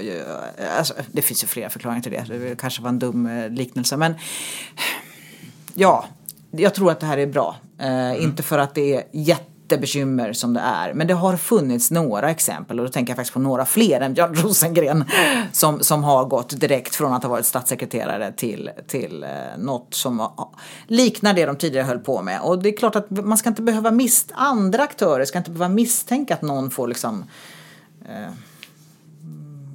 [0.57, 2.25] Eh, alltså, det finns ju flera förklaringar till det.
[2.37, 3.97] Det kanske var en dum eh, liknelse.
[3.97, 4.13] Men
[5.73, 6.05] ja,
[6.51, 7.55] jag tror att det här är bra.
[7.79, 10.93] Eh, Inte för att det är jätte lite bekymmer som det är.
[10.93, 14.13] Men det har funnits några exempel och då tänker jag faktiskt på några fler än
[14.13, 15.03] Björn Rosengren
[15.51, 20.27] som, som har gått direkt från att ha varit statssekreterare till, till eh, något som
[20.88, 22.41] liknar det de tidigare höll på med.
[22.41, 25.73] Och det är klart att man ska inte behöva mis andra aktörer ska inte behöva
[25.73, 27.25] misstänka att någon får liksom
[28.10, 28.31] eh,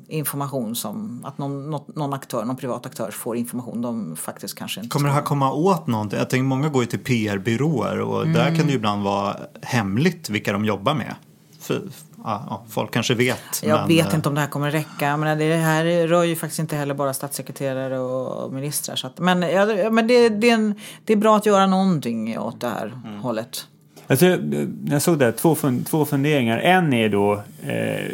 [0.08, 4.80] information som att någon, något, någon aktör, någon privat aktör får information de faktiskt kanske
[4.80, 6.18] inte Kommer det här komma åt någonting?
[6.18, 8.32] Jag tänker många går ju till PR-byråer och Mm.
[8.34, 11.14] där kan det ju ibland vara hemligt vilka de jobbar med.
[11.60, 11.82] För,
[12.24, 13.62] ja, folk kanske vet.
[13.62, 15.16] Jag men, vet eh, inte om det här kommer räcka.
[15.16, 18.96] Men det här rör ju faktiskt inte heller bara statssekreterare och ministrar.
[18.96, 22.38] Så att, men ja, men det, det, är en, det är bra att göra någonting
[22.38, 23.20] åt det här Mm.
[23.20, 23.66] hållet.
[24.08, 26.58] Alltså, när jag såg det, här, två, fun- två funderingar.
[26.58, 28.12] En är då eh,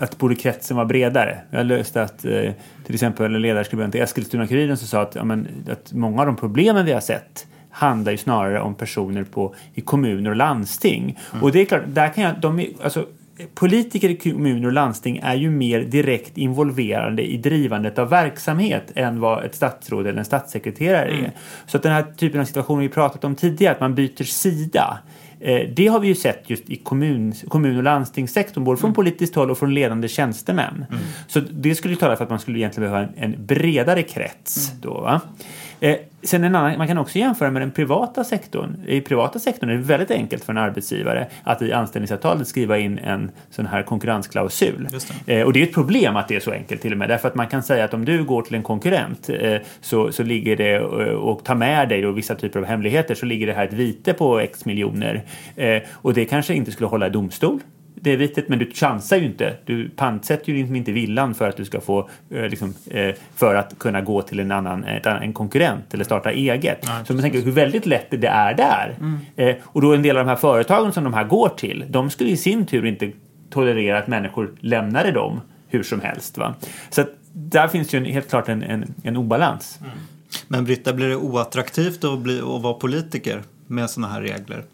[0.00, 1.40] att borde kretsen vara bredare.
[1.50, 2.52] Jag läste att eh,
[2.86, 6.36] till exempel en ledarskribent i Eskilstuna-Kuriren som sa att, ja, men, att många av de
[6.36, 11.18] problemen vi har sett handlar ju snarare om personer på, i kommuner och landsting.
[11.42, 13.06] Och det är klart, där kan jag, de alltså,
[13.54, 19.20] Politiker i kommuner och landsting är ju mer direkt involverade i drivandet av verksamhet än
[19.20, 21.32] vad ett statsråd eller en statssekreterare är.
[21.66, 24.98] Så att den här typen av situationer vi pratat om tidigare, att man byter sida.
[25.40, 29.34] Eh, Det har vi ju sett just i kommun, kommun och landstingssektorn, både från politiskt
[29.34, 30.84] håll och från ledande tjänstemän.
[31.28, 34.72] Så det skulle ju tala för att man skulle egentligen behöva en, en bredare krets.
[34.82, 35.20] Då, va?
[35.80, 38.76] Eh, sen en annan, man kan också jämföra med den privata sektorn.
[38.86, 42.98] I privata sektorn är det väldigt enkelt för en arbetsgivare att i anställningsavtalet skriva in
[42.98, 44.88] en sån här konkurrensklausul.
[44.92, 47.08] Just Eh, och det är ett problem att det är så enkelt till och med.
[47.08, 50.22] Därför att man kan säga att om du går till en konkurrent eh, så, så
[50.22, 53.52] ligger det eh, och tar med dig då vissa typer av hemligheter så ligger det
[53.52, 55.22] här ett vite på x miljoner.
[55.56, 57.60] Eh, och det kanske inte skulle hålla i domstol.
[58.02, 59.56] Det är vitet, men du chansar ju inte.
[59.64, 63.54] Du pantsätter ju liksom inte villan för att du ska få eh, liksom, eh, för
[63.54, 66.84] att kunna gå till en annan en konkurrent eller starta eget.
[67.06, 68.96] så man tänker hur väldigt lätt det är där.
[69.36, 72.10] Eh, och då en del av de här företagen som de här går till, de
[72.10, 73.12] skulle i sin tur inte
[73.50, 76.38] tolerera att människor lämnade dem hur som helst.
[76.38, 76.54] Va?
[76.90, 79.78] Så där finns ju en, helt klart en, en, en obalans.
[80.48, 84.64] Men Britta, blir det oattraktivt att, bli, att vara politiker med sådana här regler?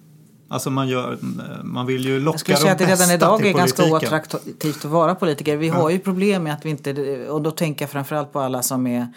[0.48, 1.18] Alltså man, gör,
[1.62, 3.84] man vill ju locka Jag skulle säga att de det redan bästa idag är ganska
[3.84, 5.56] oattraktivt att vara politiker.
[5.56, 8.62] Vi har ju problem med att vi inte, och då tänker jag framförallt på alla
[8.62, 9.08] som är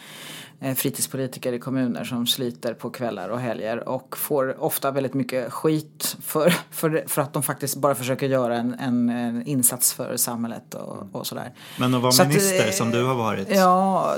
[0.59, 5.53] eh, fritidspolitiker i kommuner som sliter på kvällar och helger och får ofta väldigt mycket
[5.53, 10.17] skit för, för, för att de faktiskt bara försöker göra en, en, en insats för
[10.17, 11.51] samhället och, och sådär.
[11.79, 13.47] Men att vara Så minister eh, som du har varit.
[13.51, 14.15] Ja,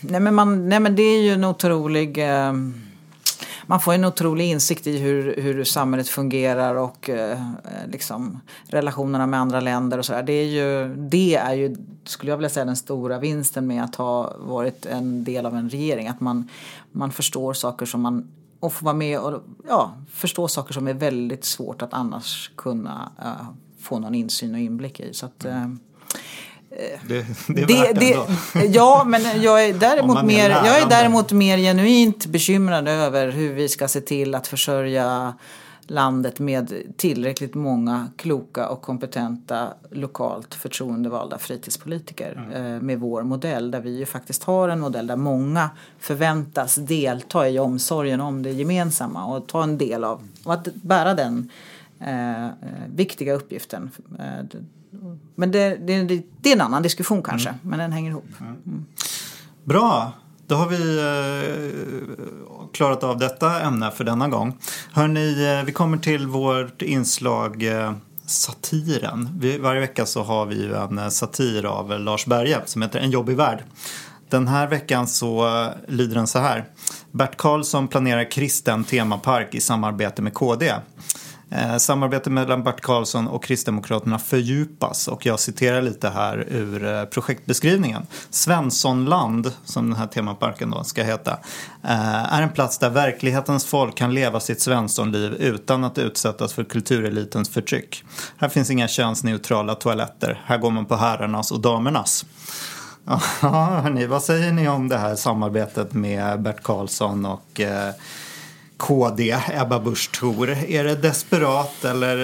[0.00, 2.18] nej men, man, nej men det är ju en otrolig...
[2.18, 2.52] Eh,
[3.66, 7.38] man får en otrolig insikt i hur, hur samhället fungerar och eh,
[7.86, 10.22] liksom relationerna med andra länder och sådär.
[10.22, 13.94] Det är ju, det är ju, skulle jag vilja säga, den stora vinsten med att
[13.94, 16.08] ha varit en del av en regering.
[16.08, 16.48] Att man,
[16.92, 18.28] man förstår saker som man
[18.60, 23.12] och får vara med och ja, förstå saker som är väldigt svårt att annars kunna
[23.18, 23.46] eh,
[23.80, 25.14] få någon insyn och inblick i.
[25.14, 25.68] Så att, eh,
[27.08, 28.26] det, det är värt det, ändå.
[28.74, 33.68] ja, men jag är, däremot mer, jag är däremot mer genuint bekymrad över hur vi
[33.68, 35.34] ska se till att försörja
[35.86, 42.74] landet med tillräckligt många kloka och kompetenta lokalt förtroendevalda fritidspolitiker Mm.
[42.74, 47.48] eh, med vår modell där vi ju faktiskt har en modell där många förväntas delta
[47.48, 51.50] i omsorgen om det gemensamma och ta en del av och att bära den
[52.00, 52.50] eh, eh,
[52.94, 53.90] viktiga uppgiften.
[55.36, 57.60] Men det, det, det, är en annan diskussion kanske, Mm.
[57.62, 58.24] men den hänger ihop.
[59.64, 60.12] Bra,
[60.46, 62.24] då har vi eh,
[62.72, 64.58] klarat av detta ämne för denna gång.
[64.92, 67.92] Hörni, eh, vi kommer till vårt inslag eh,
[68.26, 69.38] Satiren.
[69.40, 72.98] Vi, varje vecka så har vi ju en eh, satir av Lars Berge som heter
[73.00, 73.64] En jobbig värld.
[74.28, 76.64] Den här veckan så eh, lyder den så här.
[77.10, 80.74] Bert Karlsson planerar kristen temapark i samarbete med KD.
[81.50, 87.04] Eh, samarbetet mellan Bert Karlsson och Kristdemokraterna fördjupas och jag citerar lite här ur eh,
[87.04, 88.06] projektbeskrivningen.
[88.30, 91.32] Svenssonland, som den här temaparken då ska heta,
[91.82, 96.64] eh, är en plats där verklighetens folk kan leva sitt svenssonliv utan att utsättas för
[96.64, 98.04] kulturelitens förtryck.
[98.36, 102.26] Här finns inga könsneutrala toaletter, här går man på herrarnas och damernas.
[103.42, 107.94] Ja, hörni, vad säger ni om det här samarbetet med Bert Karlsson och eh,
[108.76, 110.50] KD, Ebba Busch Thor.
[110.50, 112.16] Är det desperat eller?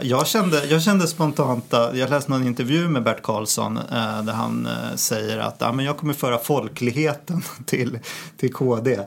[0.00, 4.32] eh, Jag kände, jag kände spontant, jag läste någon intervju med Bert Karlsson eh, där
[4.32, 7.98] han eh, säger att ja, men jag kommer föra folkligheten till,
[8.36, 8.98] till KD.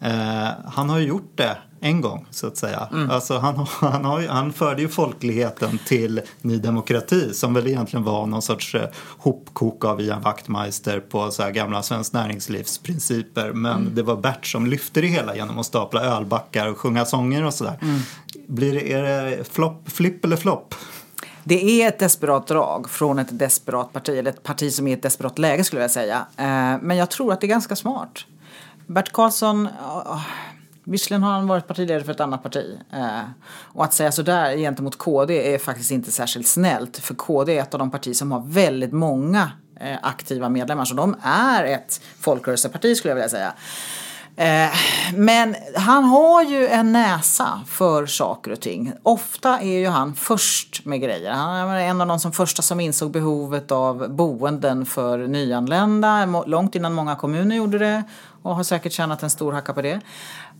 [0.00, 2.88] Eh, han har ju gjort det en gång så att säga.
[3.10, 8.04] Alltså, han, han, har, ju- han förde ju folkligheten till Ny Demokrati som väl egentligen
[8.04, 13.52] var någon sorts eh, hopkok av Ian Wachtmeister på så här gamla Svenskt Näringslivs principer.
[13.52, 17.44] Men det var Bert som lyfte det hela genom att stapla ölbackar och sjunga sånger
[17.44, 17.78] och sådär.
[18.48, 20.74] Blir det, är det flopp, flipp eller flopp?
[21.44, 24.94] Det är ett desperat drag från ett desperat parti, eller ett parti som är i
[24.94, 26.26] ett desperat läge skulle jag säga.
[26.36, 26.44] Eh,
[26.82, 28.18] Men jag tror att det är ganska smart.
[28.88, 30.20] Bert Karlsson, oh,
[30.84, 32.78] visserligen har han varit partiledare för ett annat parti.
[32.92, 33.20] eh,
[33.50, 36.98] Och att säga sådär gentemot KD är faktiskt inte särskilt snällt.
[36.98, 40.84] För KD är ett av de partier som har väldigt många eh, aktiva medlemmar.
[40.84, 43.52] Så de är ett folkrörelseparti skulle jag vilja säga.
[44.36, 44.70] Eh,
[45.14, 48.92] Men han har ju en näsa för saker och ting.
[49.02, 51.32] Ofta är ju han först med grejer.
[51.32, 56.42] Han är en av de som första som insåg behovet av boenden för nyanlända.
[56.46, 58.02] Långt innan många kommuner gjorde det.
[58.42, 60.00] Och har säkert tjänat en stor hacka på det.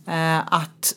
[0.07, 0.95] Eh, Att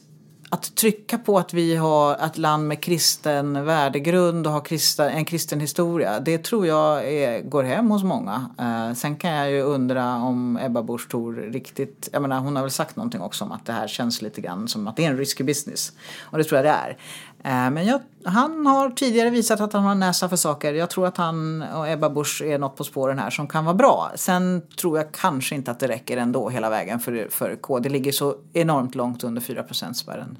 [0.52, 5.24] att trycka på att vi har ett land med kristen värdegrund och har kristen, en
[5.24, 8.50] kristen historia, det tror jag är, går hem hos många.
[8.58, 12.62] Eh, sen kan jag ju undra om Ebba Busch Thor riktigt, jag menar hon har
[12.62, 15.10] väl sagt någonting också om att det här känns lite grann som att det är
[15.10, 15.92] en risky business.
[16.20, 16.96] Och det tror jag det är.
[17.44, 20.74] Eh, men jag, han har tidigare visat att han har näsa för saker.
[20.74, 23.74] Jag tror att han och Ebba Busch är något på spåren här som kan vara
[23.74, 24.10] bra.
[24.14, 27.78] Sen tror jag kanske inte att det räcker ändå hela vägen för, för K.
[27.78, 30.38] Det ligger så enormt långt under 4 spärren.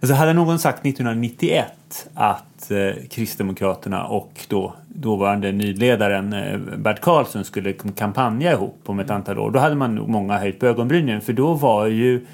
[0.00, 7.44] Alltså hade någon sagt 1991 att eh, Kristdemokraterna och då dåvarande nyledaren eh, Bert Karlsson
[7.44, 11.20] skulle kampanja ihop om ett antal år, då hade man nog många höjt på ögonbrynen
[11.20, 12.26] för då var ju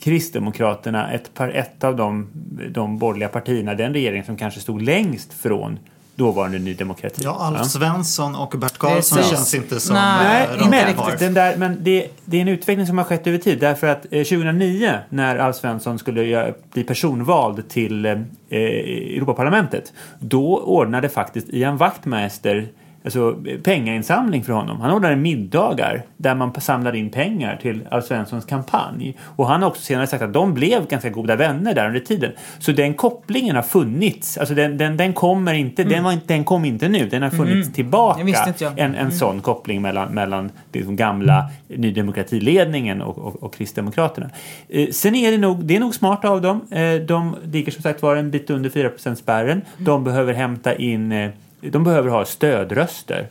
[0.00, 2.28] Kristdemokraterna ett, par, ett av de,
[2.70, 5.78] de borgerliga partierna, den regering som kanske stod längst från
[6.14, 7.22] dåvarande Ny Demokrati.
[7.24, 9.32] Ja, Alf Svensson och Bert Karlsson Precis.
[9.36, 11.16] känns inte som Nej, eh, inte par.
[11.18, 13.60] den där, men det, det är en utveckling som har skett över tid.
[13.60, 18.18] Därför att eh, 2009 när Alf Svensson skulle göra- bli personvald till eh,
[18.50, 22.68] Europaparlamentet då ordnade faktiskt Ian Wachtmeister
[23.04, 24.80] alltså, pengainsamling för honom.
[24.80, 29.16] Han ordnade middagar där man samlade in pengar till Alf Svenssons kampanj.
[29.22, 32.32] Och han har också senare sagt att de blev ganska goda vänner där under tiden.
[32.58, 34.38] Så den kopplingen har funnits.
[34.38, 37.08] Alltså den, den, den kommer inte, den, var inte, den kom inte nu.
[37.08, 38.78] Den har funnits tillbaka Det visste inte jag.
[38.78, 44.30] en, en sån koppling mellan, mellan liksom gamla Ny Demokrati-ledningen och, och, och Kristdemokraterna.
[44.68, 46.60] Eh, sen är det nog, det är nog smart av dem.
[46.70, 49.62] Eh, de ligger som sagt var en bit under 4 spärren.
[49.78, 53.28] De behöver hämta in, eh, de behöver ha stödröster.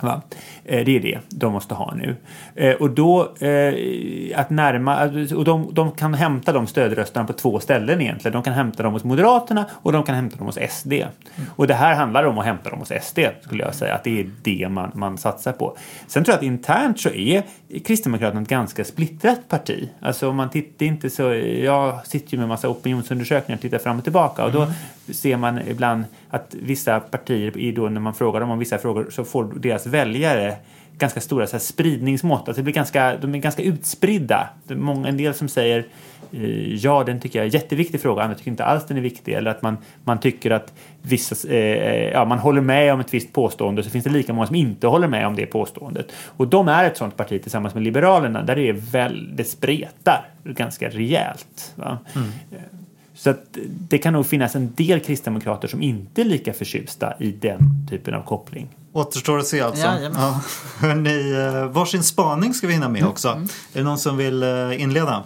[0.00, 0.22] Va?
[0.68, 2.16] Eh, Det är det de måste ha nu.
[2.54, 3.74] Eh, Och då eh,
[4.40, 5.04] att närma,
[5.36, 8.32] och de, de kan hämta de stödrösterna på två ställen egentligen.
[8.32, 10.92] De kan hämta dem hos Moderaterna och de kan hämta dem hos SD.
[11.56, 13.94] Och det här handlar om att hämta dem hos SD skulle jag säga.
[13.94, 15.76] Att det är det man, man satsar på.
[16.06, 17.42] Sen tror jag att internt så är
[17.84, 19.88] Kristdemokraterna ett ganska splittrat parti.
[20.00, 21.22] Alltså om man tittar inte så,
[21.62, 24.66] jag sitter ju med massa opinionsundersökningar och tittar fram och tillbaka och då
[25.12, 29.24] ser man ibland att vissa partier, då när man frågar dem om vissa frågor så
[29.24, 30.55] får deras väljare
[30.98, 32.48] ganska stora så här, spridningsmått.
[32.48, 34.48] Alltså det blir ganska, de är ganska utspridda.
[34.64, 35.86] Det är många, en del som säger
[36.32, 39.00] eh, ja, den tycker jag är en jätteviktig fråga, andra tycker inte alls den är
[39.00, 39.32] viktig.
[39.32, 43.32] Eller att man, man tycker att vissa, eh, ja, man håller med om ett visst
[43.32, 46.12] påstående så finns det lika många som inte håller med om det påståendet.
[46.36, 50.88] Och de är ett sånt parti tillsammans med Liberalerna där det är väldigt spretar ganska
[50.88, 51.72] rejält.
[51.74, 51.98] Va?
[53.16, 57.32] Så att det kan nog finnas en del kristdemokrater som inte är lika förtjusta i
[57.32, 58.68] den typen av koppling.
[58.92, 59.86] Återstår att se alltså.
[60.14, 60.40] Ja.
[60.80, 63.28] Hörrni, eh, varsin spaning ska vi hinna med också.
[63.28, 65.22] Är det någon som vill eh, inleda?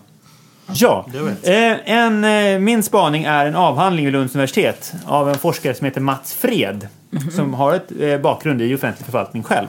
[0.72, 1.06] Ja,
[1.42, 6.00] eh, en, min spaning är en avhandling vid Lunds universitet av en forskare som heter
[6.00, 6.88] Mats Fred
[7.30, 9.66] som har ett bakgrund i offentlig förvaltning själv.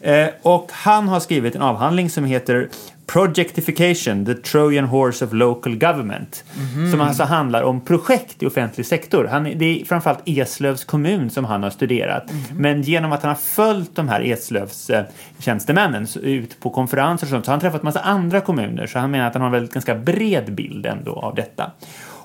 [0.00, 2.68] Eh, och han har skrivit en avhandling som heter
[3.06, 6.44] Projectification, the Trojan Horse of Local Government.
[6.90, 9.24] Som alltså handlar om projekt i offentlig sektor.
[9.24, 12.30] Han, det är framförallt Eslövs kommun som han har studerat.
[12.54, 15.04] Men genom att han har följt de här Eslövs eh,
[15.38, 18.86] tjänstemännen ut på konferenser och sånt så har han träffat massa andra kommuner.
[18.86, 21.70] Så han menar att han har en väldigt ganska bred bild ändå av detta.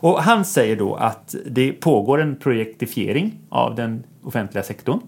[0.01, 4.99] Och han säger då att det pågår en projektifiering av den offentliga sektorn.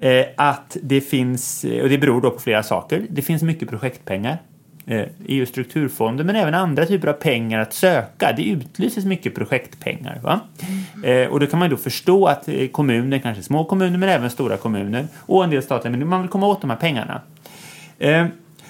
[0.00, 3.06] Eh, att det finns, och det beror då på flera saker.
[3.10, 4.38] Det finns mycket projektpengar.
[4.90, 8.32] Eh, EU-strukturfonder men även andra typer av pengar att söka.
[8.36, 10.20] Det utlyses mycket projektpengar.
[10.22, 10.40] Va?
[11.04, 14.30] Eh, och då kan man då förstå att eh, kommuner, kanske små kommuner men även
[14.30, 17.20] stora kommuner och en del statliga men man vill komma åt de här pengarna.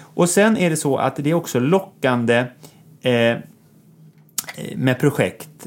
[0.00, 2.44] Och sen är det så att det är också lockande
[4.76, 5.66] med projekt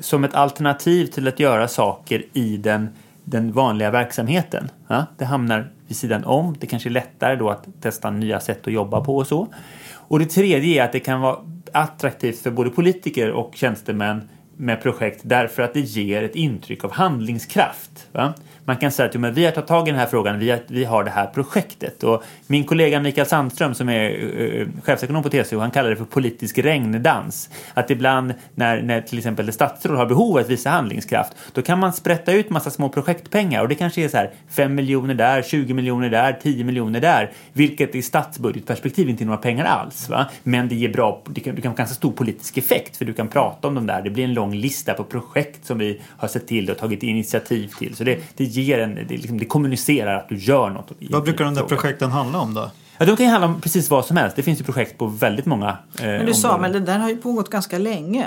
[0.00, 2.88] som ett alternativ till att göra saker i den,
[3.24, 4.68] den vanliga verksamheten.
[4.88, 5.06] Ja?
[5.18, 6.56] Det hamnar vid sidan om.
[6.60, 9.48] Det kanske är lättare då att testa nya sätt att jobba på och så.
[9.92, 11.38] Och det tredje är att det kan vara
[11.72, 16.92] attraktivt för både politiker och tjänstemän med projekt därför att det ger ett intryck av
[16.92, 18.08] handlingskraft.
[18.12, 18.34] Va?
[18.66, 20.50] Man kan säga att jo, men vi har tagit tag i den här frågan, vi
[20.50, 22.02] har, vi har det här projektet.
[22.02, 26.04] Och min kollega Mikael Sandström som är uh, chefsekonom på TCO, han kallar det för
[26.04, 27.50] politisk regndans.
[27.74, 31.62] Att ibland när, när till exempel ett statsråd har behov av att visa handlingskraft, då
[31.62, 35.14] kan man sprätta ut massa små projektpengar och det kanske är så här 5 miljoner
[35.14, 40.08] där, 20 miljoner där, 10 miljoner där, vilket i statsbudgetperspektiv inte är några pengar alls.
[40.08, 40.26] Va?
[40.42, 43.28] Men det ger bra, det kan, det kan ganska stor politisk effekt för du kan
[43.28, 44.02] prata om dem där.
[44.02, 47.68] Det blir en lång lista på projekt som vi har sett till och tagit initiativ
[47.78, 47.96] till.
[47.96, 50.90] Så det, det ger en, det, liksom, det kommunicerar att du gör något.
[51.10, 52.70] Vad brukar de där projekten handla om då?
[52.98, 54.36] Ja, de kan ju handla om precis vad som helst.
[54.36, 57.08] Det finns ju projekt på väldigt många eh, Men du sa, men det där har
[57.08, 58.26] ju pågått ganska länge.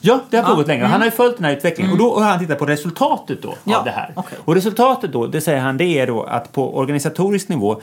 [0.00, 0.84] Ja, det har pågått länge.
[0.84, 3.54] Han har ju följt den här utvecklingen och då har han tittat på resultatet då
[3.64, 4.12] Ja, av det här.
[4.16, 4.38] okej.
[4.44, 7.80] Och resultatet då, det säger han, det är då att på organisatorisk nivå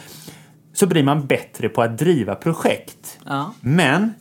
[0.74, 3.20] så blir man bättre på att driva projekt.
[3.26, 3.54] Ja.
[3.62, 4.14] Men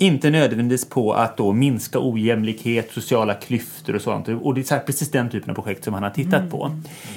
[0.00, 4.28] inte nödvändigtvis på att då minska ojämlikhet, sociala klyftor och sånt.
[4.28, 6.70] Och det är precis den typen av projekt som han har tittat på.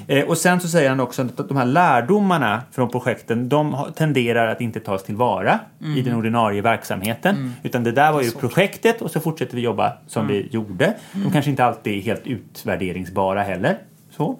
[0.07, 4.47] Eh, och sen så säger han också att de här lärdomarna från projekten, de tenderar
[4.47, 5.59] att inte tas tillvara
[5.97, 7.53] i den ordinarie verksamheten.
[7.63, 10.93] Utan det där var ju projektet och så fortsätter vi jobba som vi gjorde.
[11.11, 13.77] De kanske inte alltid är helt utvärderingsbara heller.
[14.11, 14.39] Så.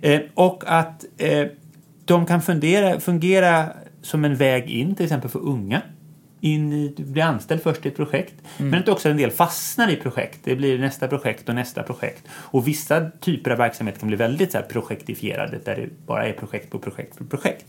[0.00, 1.46] Eh, och att eh,
[2.04, 3.64] de kan fundera, fungera
[4.02, 5.82] som en väg in till exempel för unga.
[6.40, 8.34] In i, du blir anställd först i ett projekt.
[8.58, 10.38] Men att också en del fastnar i projekt.
[10.44, 12.22] Det blir nästa projekt och nästa projekt.
[12.30, 16.32] Och vissa typer av verksamhet kan bli väldigt så här, projektifierade där det bara är
[16.32, 17.66] projekt på projekt på projekt.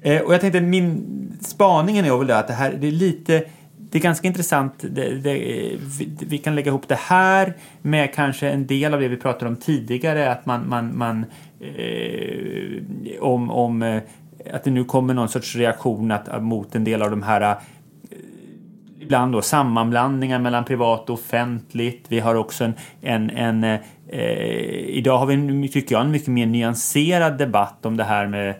[0.00, 3.44] Eh, och jag tänkte min spaningen är väl att det här det är lite
[3.92, 4.74] det är ganska intressant.
[4.78, 5.34] Det, det,
[5.98, 9.48] vi, vi kan lägga ihop det här med kanske en del av det vi pratade
[9.48, 10.32] om tidigare.
[10.32, 11.24] Att man, man, man
[11.60, 14.02] eh, om, om eh,
[14.52, 17.56] att det nu kommer någon sorts reaktion att, mot en del av de här
[19.02, 22.04] ibland då sammanblandningar mellan privat och offentligt.
[22.08, 24.20] Vi har också en, en, en eh, eh,
[24.88, 28.54] idag har vi en, tycker jag en mycket mer nyanserad debatt om det här med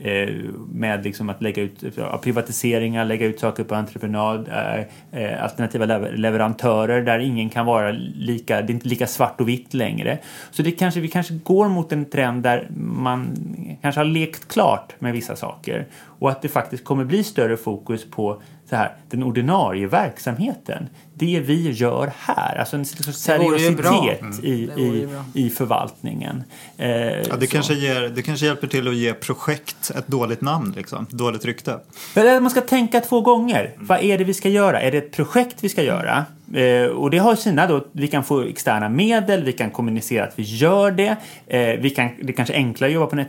[0.00, 0.34] eh,
[0.68, 1.84] med liksom att lägga ut
[2.22, 8.62] privatiseringar, lägga ut saker på entreprenad, eh, eh alternativa leverantörer där ingen kan vara lika,
[8.62, 10.18] det är inte lika svart och vitt längre.
[10.50, 13.36] Så det kanske, vi kanske går mot en trend där man
[13.82, 18.10] kanske har lekt klart med vissa saker och att det faktiskt kommer bli större fokus
[18.10, 20.88] på så här, den ordinarie verksamheten.
[21.14, 25.24] Det vi gör här, alltså en seriositet i, ju i, bra.
[25.34, 26.44] i förvaltningen.
[26.76, 27.52] Eh, Ja, det, så.
[27.52, 31.06] kanske ger, det kanske hjälper till att ge projekt ett dåligt namn, liksom.
[31.10, 31.80] dåligt rykte.
[32.14, 33.72] Men Man ska tänka två gånger.
[33.76, 34.80] Vad är det vi ska göra?
[34.80, 36.24] Är det ett projekt vi ska göra?
[36.54, 40.38] Eh, och det har sina då, vi kan få externa medel, vi kan kommunicera att
[40.38, 41.16] vi gör det.
[41.46, 43.24] Eh, vi kan, det är kanske är enklare att jobba på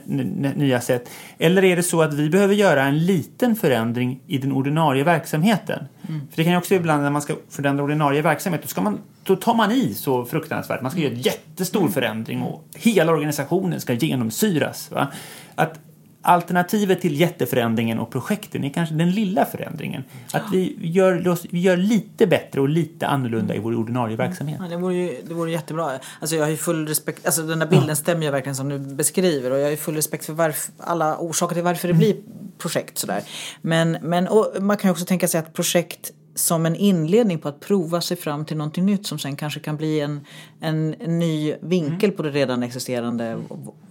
[0.56, 1.10] nya sätt.
[1.38, 5.86] Eller är det så att vi behöver göra en liten förändring i den ordinarie verksamheten?
[6.08, 9.00] För det kan ju också ibland när man ska förändra ordinarie verksamhet, då, ska man,
[9.24, 10.82] då tar man i så fruktansvärt.
[10.82, 14.92] Man ska göra en jättestor förändring och hela organisationen ska genomsyras.
[14.92, 15.08] Va?
[15.56, 15.80] Att
[16.26, 20.04] Alternativet till jätteförändringen och projekten är kanske den lilla förändringen.
[20.34, 24.58] Att vi gör, vi gör lite bättre och lite annorlunda i vår ordinarie verksamhet.
[24.62, 25.92] Ja, det, vore ju, det vore jättebra.
[26.20, 28.80] Alltså jag har ju full respekt, alltså den där bilden stämmer ju verkligen som du
[28.80, 32.16] beskriver och jag har ju full respekt för varf, alla orsaker till varför det blir
[32.58, 33.24] projekt sådär.
[33.62, 37.48] Men, men och man kan ju också tänka sig att projekt som en inledning på
[37.48, 40.26] att prova sig fram till någonting nytt som sen kanske kan bli en,
[40.60, 43.38] en, ny vinkel på det redan existerande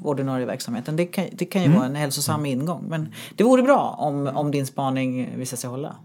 [0.02, 0.96] ordinarie verksamheten.
[0.96, 2.84] Det kan, det kan ju vara en hälsosam ingång.
[2.88, 5.96] Men det vore bra om, om din spaning visar sig hålla.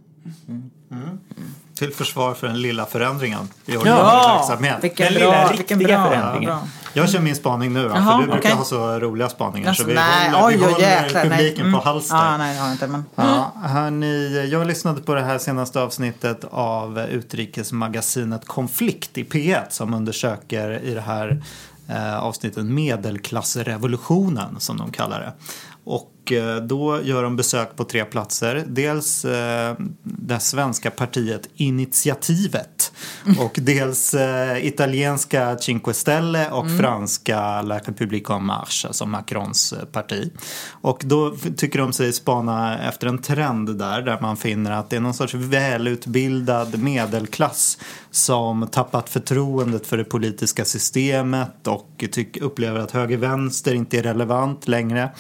[1.80, 4.58] Till försvar för den lilla förändringen i ordinarie Ja,
[4.98, 6.46] Den lilla bra, riktiga bra, förändringen.
[6.50, 6.68] bra.
[6.94, 8.52] Jag kör min spaning nu då, Jaha, för du brukar okej.
[8.52, 9.70] ha så roliga spaningar.
[9.70, 11.30] Alltså, så vi nej, håller, vi oj, oj, håller jäklar, nej.
[11.38, 11.80] publiken Mm.
[11.80, 12.16] på halster.
[12.16, 12.88] Ja, nej, jag inte.
[12.88, 13.06] Men...
[13.16, 19.94] Ja, hörni, jag lyssnade på det här senaste avsnittet av utrikesmagasinet Konflikt i P1 som
[19.94, 21.44] undersöker i det här
[21.90, 25.34] eh, avsnittet medelklassrevolutionen som de kallar det.
[25.90, 28.64] Och eh, då gör de besök på tre platser.
[28.68, 32.92] Dels eh, det svenska partiet Initiativet
[33.40, 40.32] och dels eh, italienska Cinque Stelle och franska La République en Marche, alltså Macrons parti.
[40.72, 44.96] Och då tycker de sig spana efter en trend där, där man finner att det
[44.96, 47.78] är någon sorts välutbildad medelklass
[48.12, 52.04] som tappat förtroendet för det politiska systemet och
[52.42, 55.12] upplever att höger-vänster inte är relevant längre.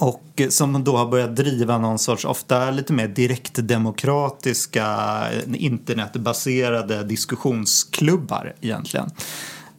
[0.00, 4.86] Och eh, som då har börjat driva någon sorts, ofta lite mer direktdemokratiska,
[5.32, 9.10] eh, internetbaserade diskussionsklubbar egentligen.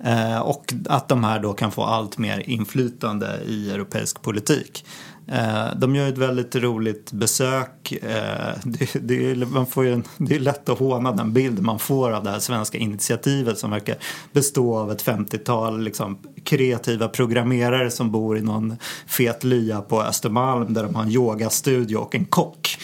[0.03, 4.85] Eh, och att de här då kan få allt mer inflytande i europeisk politik.
[5.31, 7.91] Eh, de gör ett väldigt roligt besök.
[7.91, 11.79] Eh, det, det, är, man får ju det är lätt att håna den bild man
[11.79, 13.95] får av det här svenska initiativet som verkar
[14.31, 18.75] bestå av ett 50-tal liksom, kreativa programmerare som bor i någon
[19.07, 22.77] fet lya på Östermalm där de har en yogastudio och en kock.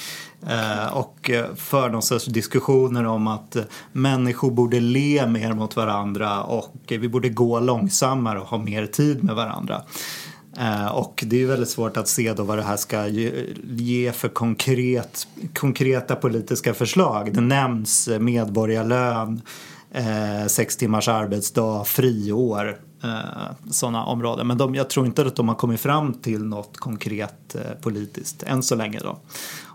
[0.47, 3.57] Eh, och för någon sorts diskussioner om att
[3.91, 9.23] människor borde le mer mot varandra och vi borde gå långsammare och ha mer tid
[9.23, 9.81] med varandra.
[10.59, 14.29] Eh, och det är väldigt svårt att se då vad det här ska ge, för
[14.29, 17.33] konkret, konkreta politiska förslag.
[17.33, 19.41] Det nämns medborgarlön,
[19.91, 24.47] eh, sex timmars arbetsdag, friår, eh, sådana områden.
[24.47, 28.63] Men de, jag tror inte att de har kommit fram till något konkret politiskt än
[28.63, 28.99] så länge.
[28.99, 29.19] Då.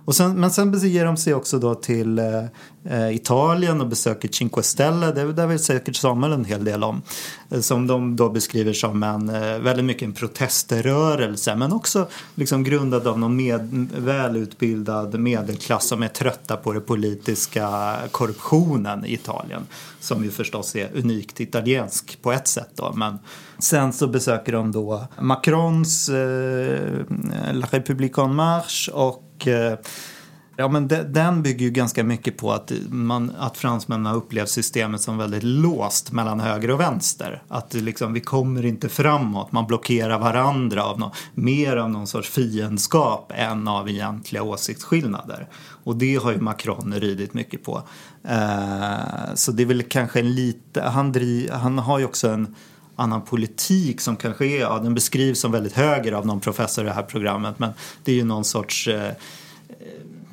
[0.05, 4.63] Och sen, men sen beger de sig också då till eh, Italien och besöker Cinque
[4.63, 5.13] Stelle.
[5.13, 7.03] Det, där vet säkert Samuel en hel del om.
[7.51, 12.65] Eh, som de då beskriver som en eh, väldigt mycket en proteströrelse men också liksom
[12.65, 19.67] grundad av någon med, välutbildad medelklass som är trötta på den politiska korruptionen i Italien.
[20.01, 22.93] Som ju förstås är unikt italiensk på ett sätt då.
[22.97, 23.19] Men
[23.59, 26.81] sen så besöker de då Macrons eh,
[27.53, 29.79] La République en Marche och Eh,
[30.57, 34.49] ja, men de, den bygger ju ganska mycket på att, man, att fransmännen har upplevt
[34.49, 37.43] systemet som väldigt låst mellan höger och vänster.
[37.49, 42.31] Att liksom, vi kommer inte framåt, man blockerar varandra av no, mer av någon sorts
[42.31, 45.49] fiendskap än av egentliga åsiktsskillnader.
[45.85, 47.83] Och det har ju Macron ridit mycket på.
[48.25, 52.55] Eh, så det är väl kanske en lite, han, driv, han har ju också en
[52.97, 56.89] annan politik som kanske är, ja, den beskrivs som väldigt höger av någon professor i
[56.89, 57.71] det här programmet men
[58.05, 59.13] det är ju någon sorts eh,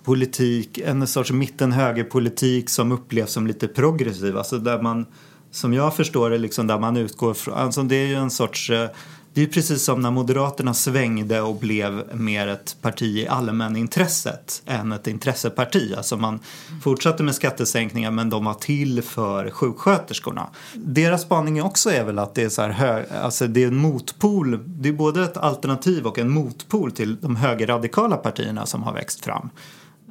[0.04, 4.38] politik, en sorts mitten-högerpolitik som upplevs som lite progressiv.
[4.38, 5.06] Alltså där man,
[5.52, 8.70] som jag förstår det, liksom där man utgår från, alltså det är ju en sorts
[8.70, 8.90] eh,
[9.34, 14.92] det är precis som när Moderaterna svängde och blev mer ett parti i allmänintresset än
[14.92, 15.94] ett intresseparti.
[15.98, 16.40] Alltså man
[16.84, 20.48] fortsatte med skattesänkningar men de var till för sjuksköterskorna.
[20.74, 23.78] Deras spaning också är väl att det är så här hög, alltså det är en
[23.78, 28.94] motpol, det är både ett alternativ och en motpol till de högerradikala partierna som har
[28.94, 29.50] växt fram.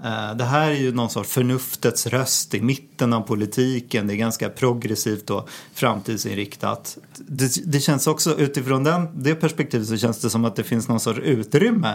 [0.05, 4.07] Eh, det här är ju någon sorts förnuftets röst i mitten av politiken.
[4.07, 6.99] Det är ganska progressivt och framtidsinriktat.
[7.17, 10.89] Det, det känns också utifrån den, det perspektivet så känns det som att det finns
[10.89, 11.95] någon sorts utrymme.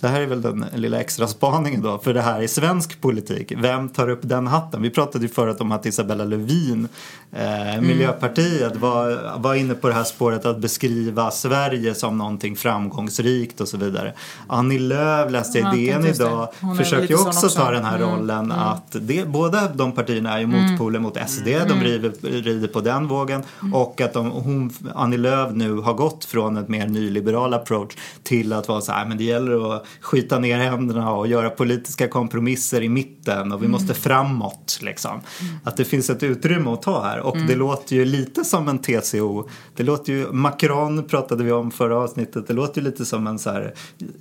[0.00, 3.52] Det här är väl den lilla extra spaningen då för det här i svensk politik.
[3.56, 4.82] Vem tar upp den hatten?
[4.82, 6.88] Vi pratade ju förut om att Isabella Lövin,
[7.32, 7.86] eh, mm.
[7.86, 13.68] Miljöpartiet, var, var inne på det här spåret att beskriva Sverige som någonting framgångsrikt och
[13.68, 14.14] så vidare.
[14.46, 16.48] Annie Lööf läste i DN idag,
[16.78, 18.10] försöker ju också också tar den här mm.
[18.10, 18.58] rollen mm.
[18.58, 20.70] att det, båda de partierna är ju mm.
[20.70, 21.80] motpoler mot SD, de mm.
[21.80, 23.74] rider, rider på den vågen mm.
[23.74, 28.52] och att de, hon, Annie Lööf nu har gått från ett mer nyliberal approach till
[28.52, 32.82] att vara så här, men det gäller att skita ner händerna och göra politiska kompromisser
[32.82, 35.20] i mitten och vi måste framåt liksom.
[35.64, 38.78] Att det finns ett utrymme att ta här och det låter ju lite som en
[38.78, 43.26] TCO, det låter ju, Macron pratade vi om förra avsnittet, det låter ju lite som
[43.26, 43.74] en så här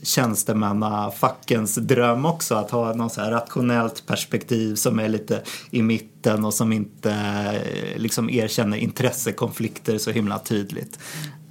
[0.04, 5.42] tjänstemannafackens dröm också att ha någon så här rationellt perspektiv som är lite
[5.72, 11.00] i mitten och som inte eh, liksom erkänner intressekonflikter så himla tydligt.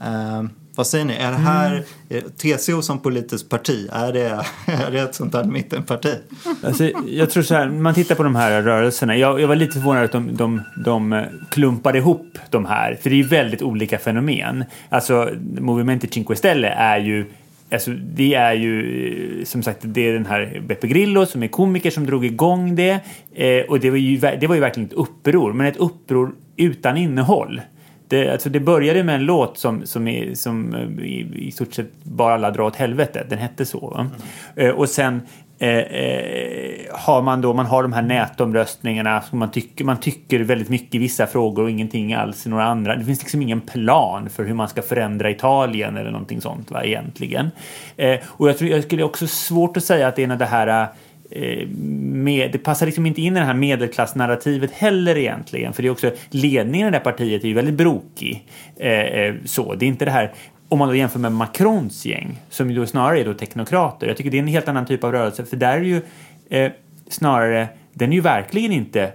[0.00, 1.14] Uh, vad säger ni?
[1.14, 2.24] Är det här mm.
[2.30, 4.28] TCO som politiskt parti, är det,
[4.66, 6.14] är det ett sånt här mittenparti?
[6.64, 9.16] Alltså, jag tror så här, man tittar på de här rörelserna.
[9.16, 13.16] Jag, jag var lite förvånad att de, de, de klumpade ihop de här, för det
[13.16, 14.64] är ju väldigt olika fenomen.
[14.88, 17.26] Alltså, Movimento Cinque Stelle är ju
[17.72, 21.90] Alltså, det är ju som sagt det är den här Beppe Grillo som är komiker
[21.90, 23.00] som drog igång det.
[23.34, 26.96] Eh, och det var, ju, det var ju verkligen ett uppror, men ett uppror utan
[26.96, 27.60] innehåll.
[28.08, 31.74] Det, alltså det började med en låt som, som, är, som eh, i, i stort
[31.74, 33.26] sett bara alla drar åt helvete.
[33.28, 33.94] Den hette så.
[34.00, 34.10] Mm.
[34.56, 39.22] Eh, och sen Eh, eh, Eh, eh, har man då, man har de här nätomröstningarna,
[39.30, 42.96] man tycker, man tycker väldigt mycket i vissa frågor och ingenting alls i några andra.
[42.96, 46.84] Det finns liksom ingen plan för hur man ska förändra Italien eller någonting sånt va,
[46.84, 47.50] egentligen.
[47.96, 50.88] Eh, och jag tror, jag skulle också svårt att säga att det är det här
[51.30, 55.72] eh, med, det passar liksom inte in i det här medelklassnarrativet heller egentligen.
[55.72, 58.46] För det är också ledningen i det här partiet är ju väldigt brokig.
[58.76, 60.32] Eh, så, det är inte det här
[60.72, 64.06] om man då jämför med Macrons gäng, som ju då snarare är då teknokrater.
[64.06, 66.02] Jag tycker det är en helt annan typ av rörelse, för där är ju
[66.50, 66.72] eh,
[67.08, 69.12] snarare, den är ju verkligen inte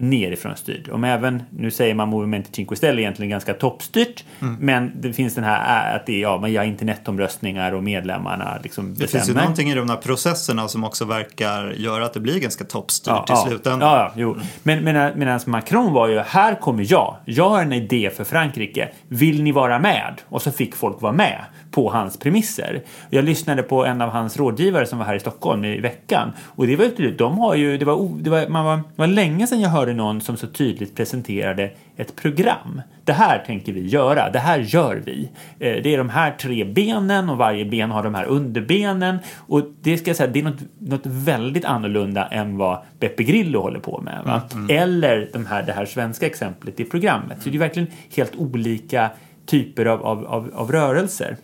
[0.00, 0.88] nerifrån styrd.
[0.92, 4.56] Om även, nu säger man Movimento Cinque Stelle egentligen ganska toppstyrt, Mm.
[4.60, 8.94] men det finns den här att det är, ja, man gör internetomröstningar och medlemmarna liksom
[8.94, 9.40] Det finns ju bestämmer.
[9.40, 13.24] någonting i de här processerna som också verkar göra att det blir ganska toppstyrt Ja,
[13.28, 13.44] i ja.
[13.48, 13.88] slutändan.
[13.88, 14.36] Ja, ja, jo.
[14.62, 17.16] Men medan, medan Macron var ju, här kommer jag.
[17.24, 18.88] Jag har en idé för Frankrike.
[19.08, 20.14] Vill ni vara med?
[20.28, 22.82] Och så fick folk vara med på hans premisser.
[23.10, 26.32] Jag lyssnade på en av hans rådgivare som var här i Stockholm i veckan.
[26.46, 29.46] Och det var de har ju, det var, det var, man var, det var länge
[29.46, 32.82] sedan jag hörde någon som så tydligt presenterade ett program.
[33.04, 35.30] Det här tänker vi göra, det här gör vi.
[35.58, 39.18] Eh, Det är de här tre benen och varje ben har de här underbenen.
[39.36, 43.60] Och det ska jag säga, det är något, något väldigt annorlunda än vad Beppe Grillo
[43.60, 44.22] håller på med.
[44.24, 44.42] Va?
[44.70, 47.42] Eller de här, det här svenska exemplet i programmet.
[47.42, 49.10] Så det är verkligen helt olika
[49.46, 51.36] typer av, av, av, av rörelser.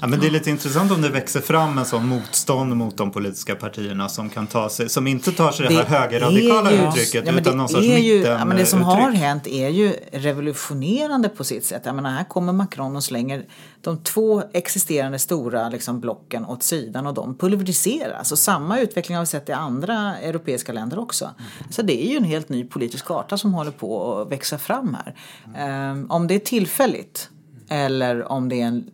[0.00, 3.10] Ja, men det är lite intressant om det växer fram en sån motstånd mot de
[3.10, 7.14] politiska partierna som kan ta sig, som inte tar sig det, här högerradikala ju- uttrycket
[7.26, 9.20] ja, utan det någon sorts ju, mitten ja, men Det som har uttryck.
[9.22, 11.82] hänt är ju revolutionerande på sitt sätt.
[11.84, 13.44] Jag menar, här kommer Macron och slänger
[13.80, 18.32] de två existerande stora liksom, blocken åt sidan och de pulveriseras.
[18.32, 21.30] Och samma utveckling har vi sett i andra europeiska länder också.
[21.70, 24.96] Så det är ju en helt ny politisk karta som håller på att växa fram
[25.04, 25.14] här.
[25.56, 27.28] Ehm, om det är tillfälligt
[27.70, 28.90] eller om det är en,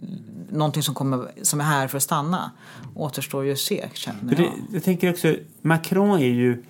[0.50, 2.50] någonting som, kommer, som är här för att stanna
[2.94, 3.88] återstår ju att se.
[3.92, 4.52] Känner jag.
[4.72, 6.62] jag tänker också, Macron är ju...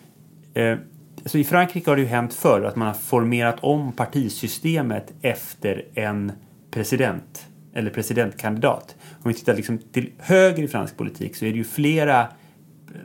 [0.55, 0.79] Eh,
[1.23, 5.85] alltså I Frankrike har det ju hänt förr att man har formerat om partisystemet efter
[5.95, 6.33] en
[6.71, 8.97] president eller presidentkandidat.
[9.23, 12.27] Om vi tittar liksom till höger i fransk politik så är det ju flera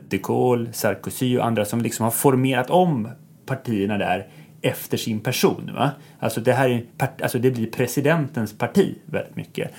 [0.08, 3.08] de Gaulle, Sarkozy och andra som liksom har formerat om
[3.46, 4.28] partierna där
[4.62, 5.70] efter sin person.
[5.74, 5.90] Va?
[6.18, 9.70] Alltså, det här är, part- alltså det blir presidentens parti väldigt mycket.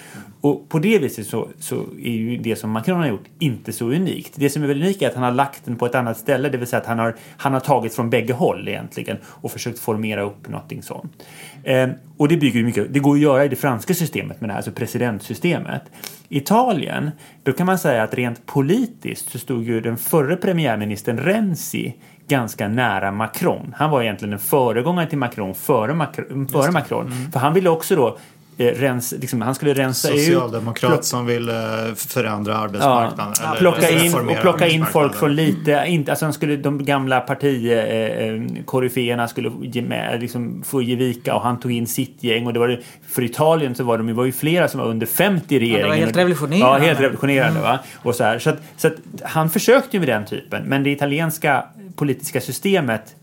[0.42, 3.86] Och på det viset så, så är ju det som Macron har gjort inte så
[3.86, 4.34] unikt.
[4.36, 6.50] Det som är väldigt unikt är att han har lagt den på ett annat ställe,
[6.50, 9.80] det vill säga att han har, han har tagit från bägge håll egentligen och försökt
[9.80, 11.24] formera upp någonting sånt.
[11.64, 14.54] Eh, och det bygger mycket, det går att göra i det franska systemet med det
[14.54, 15.82] här, alltså presidentsystemet.
[16.30, 17.12] Italien,
[17.44, 21.96] då kan man säga att rent politiskt så stod ju den förre premiärministern Renzi
[22.28, 23.76] ganska nära Macron.
[23.78, 27.12] Han var egentligen en föregångare till Macron före, Macron, före Macron.
[27.32, 28.18] För han ville också då
[28.58, 31.56] eh, rensa, liksom, han skulle rensa ut Socialdemokrat som vill eh,
[31.96, 33.34] förändra arbetsmarknaden.
[33.42, 36.86] Ja, eller plocka in, och plocka in folk från lite, inte, alltså han skulle, de
[36.86, 42.46] gamla partikoryféerna skulle ge med, liksom, få ge vika och han tog in sitt gäng
[42.46, 42.80] och det var det,
[43.10, 45.98] för Italien så var de, det var ju flera som var under 50 i regeringen.
[45.98, 46.66] helt revolutionerande.
[46.66, 47.62] Ja, helt revolutionerande.
[47.62, 47.80] Va?
[47.98, 48.94] Och så här, så att, så att
[49.24, 53.16] han försökte ju med den typen, men det italienska politiska systemet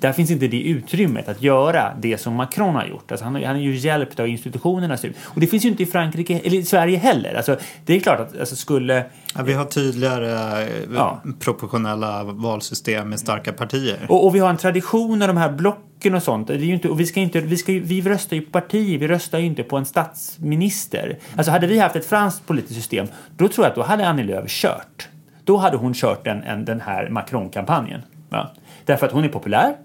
[0.00, 3.12] där finns inte det utrymmet att göra det som Macron har gjort.
[3.12, 4.96] Alltså han, han är ju hjälpt av institutionerna.
[5.24, 7.34] Och det finns ju inte i Frankrike eller i Sverige heller.
[7.34, 9.04] Alltså, det är klart att alltså, skulle...
[9.36, 11.22] Ja, vi har tydligare eh, Ja.
[11.38, 14.06] proportionella valsystem med starka partier.
[14.08, 16.46] Och, och vi har en tradition av de här blocken och sånt.
[16.48, 19.00] Det är ju inte, och vi, ska inte, vi, ska, vi röstar ju på parti,
[19.00, 21.18] vi röstar ju inte på en statsminister.
[21.36, 24.24] Alltså hade vi haft ett franskt politiskt system, då tror jag att då hade Annie
[24.24, 25.08] Lööf kört.
[25.44, 28.00] Då hade hon kört en, en, den här Macron-kampanjen.
[28.30, 28.52] Ja.
[28.84, 29.76] Därför att hon är populär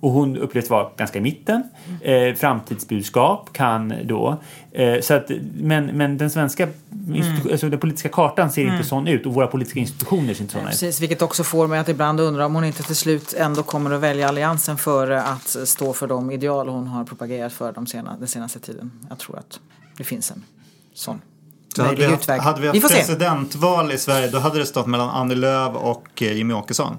[0.00, 1.62] och hon upplevs vara ganska i mitten.
[2.00, 4.40] Eh, framtidsbudskap kan då.
[4.72, 6.68] Eh, så att, men, men den svenska
[7.08, 10.52] institu- alltså den politiska kartan ser inte sån ut och våra politiska institutioner ser inte
[10.52, 10.70] såna ut.
[10.70, 13.90] Precis, vilket också får mig att ibland undra om hon inte till slut ändå kommer
[13.90, 18.16] att välja alliansen före att stå för de ideal hon har propagerat för de sena,
[18.18, 18.90] den senaste tiden.
[19.08, 19.60] Jag tror att
[19.96, 20.42] det finns en
[20.94, 21.20] sån
[21.76, 22.98] Så hade vi, haft, hade vi Vi haft se.
[22.98, 26.96] presidentval i Sverige då hade det stått mellan Annie Lööf och eh, Jimmy Åkesson.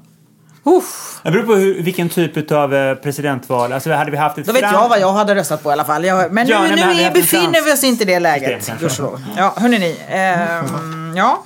[0.65, 3.73] Uff, Det beror på hur, vilken typ av eh, presidentval.
[3.73, 5.73] Alltså hade vi haft ett då vet fram- jag vad jag hade röstat på i
[5.73, 6.05] alla fall.
[6.05, 8.79] Jag, men Ja, nu, nej, men nu befinner vi oss inte i det läget.
[8.79, 9.21] gudskelov.
[9.37, 9.97] Ja, hörni ni.
[10.09, 11.43] ehm, ja,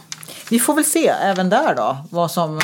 [0.49, 2.59] vi får väl se även där då vad som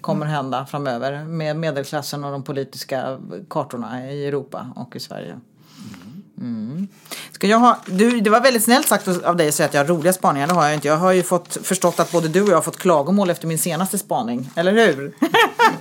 [0.00, 3.18] kommer hända framöver med medelklassen och de politiska
[3.50, 5.34] kartorna i Europa och i Sverige.
[6.40, 6.88] Mm.
[7.32, 9.80] Ska jag ha, du, det var väldigt snällt sagt av dig att säga att jag
[9.80, 10.46] har roliga spaningar.
[10.46, 10.88] Det har jag inte.
[10.88, 13.58] Jag har ju fått, förstått att både du och jag har fått klagomål efter min
[13.58, 14.50] senaste spaning.
[14.54, 15.14] Eller hur?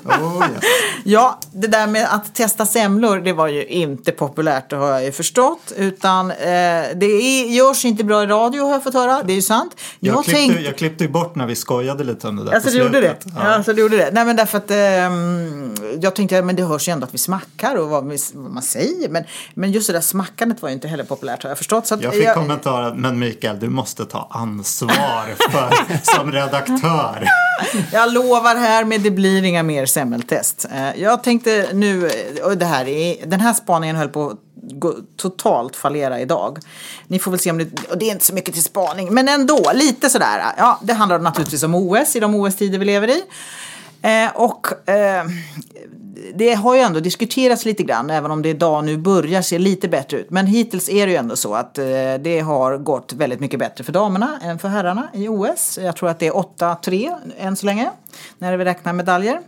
[0.05, 0.63] Oh, yes.
[1.03, 5.03] Ja, det där med att testa semlor, det var ju inte populärt, det har jag
[5.05, 5.73] ju förstått.
[5.77, 6.37] Utan eh,
[6.95, 9.75] det är, görs inte bra i radio har jag fått höra, det är ju sant.
[9.99, 12.69] Jag, klippte, tänkte- jag klippte ju bort när vi skojade lite om det där Alltså
[12.69, 13.15] du gjorde det?
[13.35, 13.41] Ja.
[13.41, 14.09] Alltså, du gjorde det?
[14.13, 17.75] Nej men därför att ehm, jag tänkte, men det hörs ju ändå att vi smackar
[17.75, 19.09] och vad, vi, vad man säger.
[19.09, 20.01] Men, men just det där
[20.45, 21.87] smackandet var ju inte heller populärt har jag förstått.
[21.87, 25.71] Så att Jag fick kommentaren, men Mikael du måste ta ansvar för,
[26.17, 27.27] som redaktör.
[27.91, 30.65] Jag lovar här med det blir inga mer semmeltest.
[30.71, 32.09] Eh, Jag tänkte nu,
[32.43, 34.33] och det här är, den här spaningen höll på
[35.17, 36.57] totalt fallera idag.
[37.07, 39.27] Ni får väl se om det, och det är inte så mycket till spaning, men
[39.27, 40.41] ändå lite sådär.
[40.57, 43.21] Ja, det handlar naturligtvis om OS i de OS-tider vi lever i.
[44.05, 45.25] Eh, och eh,
[46.33, 49.87] det har ju ändå diskuterats lite grann, även om det idag nu börjar se lite
[49.87, 50.29] bättre ut.
[50.29, 51.85] Men hittills är det ju ändå så att eh,
[52.19, 55.79] det har gått väldigt mycket bättre för damerna än för herrarna i OS.
[55.81, 57.89] Jag tror att det är 8-3 än så länge,
[58.37, 59.39] när vi räknar medaljer.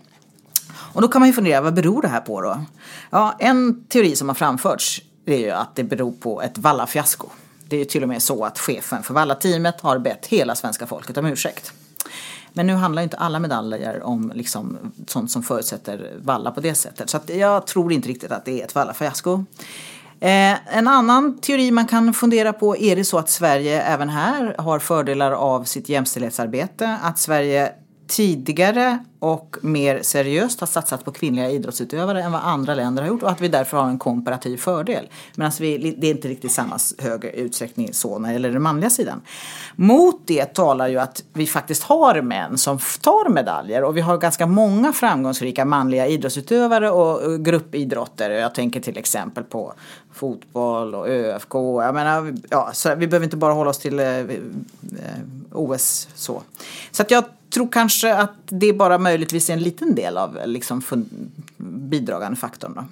[0.93, 2.65] Och då kan man ju fundera, vad beror det här på då?
[3.09, 7.27] Ja, en teori som har framförts är ju att det beror på ett vallafiasko.
[7.67, 10.87] Det är ju till och med så att chefen för Valla-teamet har bett hela svenska
[10.87, 11.73] folket om ursäkt.
[12.57, 14.77] Men nu handlar inte alla medaljer om liksom
[15.07, 17.09] sånt som förutsätter valla på det sättet.
[17.09, 19.43] Så att jag tror inte riktigt att det är ett vallafiasko.
[20.19, 24.55] Eh, en annan teori man kan fundera på, är det så att Sverige även här
[24.57, 26.97] har fördelar av sitt jämställdhetsarbete?
[27.03, 27.71] Att Sverige
[28.07, 33.23] tidigare och mer seriöst har satsat på kvinnliga idrottsutövare än vad andra länder har gjort
[33.23, 35.09] och att vi därför har en komparativ fördel.
[35.35, 38.61] Medan alltså vi, det är inte riktigt samma högre utsträckning så när det gäller den
[38.61, 39.21] manliga sidan.
[39.75, 44.17] Mot det talar ju att vi faktiskt har män som tar medaljer och vi har
[44.17, 48.29] ganska många framgångsrika manliga idrottsutövare och gruppidrotter.
[48.29, 49.73] Jag tänker till exempel på
[50.13, 51.55] fotboll och ÖFK.
[51.55, 54.25] Jag menar, ja, så vi behöver inte bara hålla oss till eh, eh
[55.51, 56.41] OS så.
[56.91, 60.81] Så att jag tror kanske att det bara möjligtvis är en liten del av liksom,
[61.57, 62.73] bidragande faktorn.
[62.75, 62.83] Då.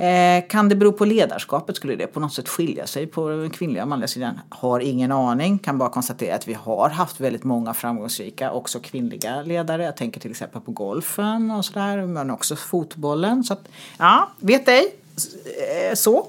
[0.00, 1.76] Eh, kan det bero på ledarskapet?
[1.76, 4.40] Skulle det på något sätt skilja sig på den kvinnliga och manliga sidan?
[4.48, 5.58] Har ingen aning.
[5.58, 9.84] Kan bara konstatera att vi har haft väldigt många framgångsrika, också kvinnliga ledare.
[9.84, 13.44] Jag tänker till exempel på golfen och sådär, men också fotbollen.
[13.44, 14.94] Så att, ja, vet ej.
[15.90, 16.26] Eh, så.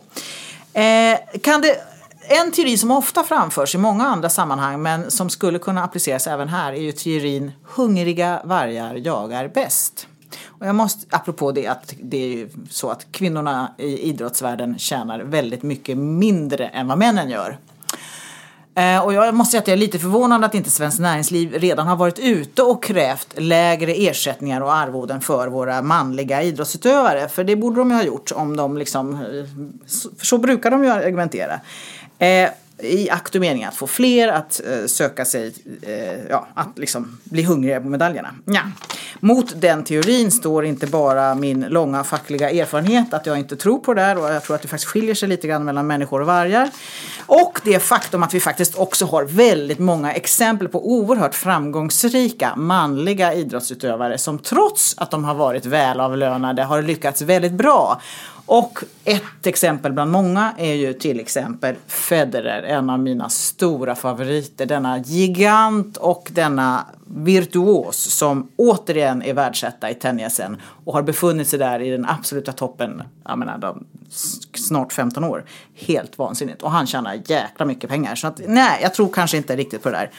[0.74, 1.91] Eh, kan det
[2.22, 6.50] en teori som ofta framförs i många andra sammanhang men som skulle kunna appliceras även
[6.50, 10.08] här är ju teorin hungriga vargar jagar bäst.
[10.46, 15.20] Och jag måste, apropå det, att det är ju så att kvinnorna i idrottsvärlden tjänar
[15.20, 17.58] väldigt mycket mindre än vad männen gör.
[18.76, 21.88] Eh, och jag måste säga att jag är lite förvånad att inte Svenskt Näringsliv redan
[21.88, 27.30] har varit ute och krävt lägre ersättningar och arvoden för våra manliga idrottsutövare.
[27.30, 29.20] För det borde de ju ha gjort om de liksom, eh,
[30.18, 31.60] för så brukar de ju argumentera.
[32.22, 32.50] Eh,
[32.84, 37.18] i akt och mening att få fler att eh, söka sig, eh, ja, att liksom
[37.24, 38.30] bli hungriga på medaljerna.
[38.46, 38.62] Ja.
[39.20, 43.94] Mot den teorin står inte bara min långa fackliga erfarenhet, att jag inte tror på
[43.94, 46.28] det där och jag tror att det faktiskt skiljer sig lite grann mellan människor och
[46.28, 46.70] vargar.
[47.26, 53.34] Och det faktum att vi faktiskt också har väldigt många exempel på oerhört framgångsrika manliga
[53.34, 58.02] idrottsutövare som trots att de har varit välavlönade har lyckats väldigt bra.
[58.46, 64.66] Och ett exempel bland många är ju till exempel Federer, en av mina stora favoriter.
[64.66, 71.60] Denna gigant och denna virtuos som återigen är världsetta i tennisen och har befunnit sig
[71.60, 73.86] där i den absoluta toppen, jag menar, de,
[74.54, 75.44] snart 15 år.
[75.76, 76.62] Helt vansinnigt.
[76.62, 78.16] Och han tjänar jäkla mycket pengar.
[78.16, 80.10] Så att, nej, jag tror kanske inte riktigt på det där.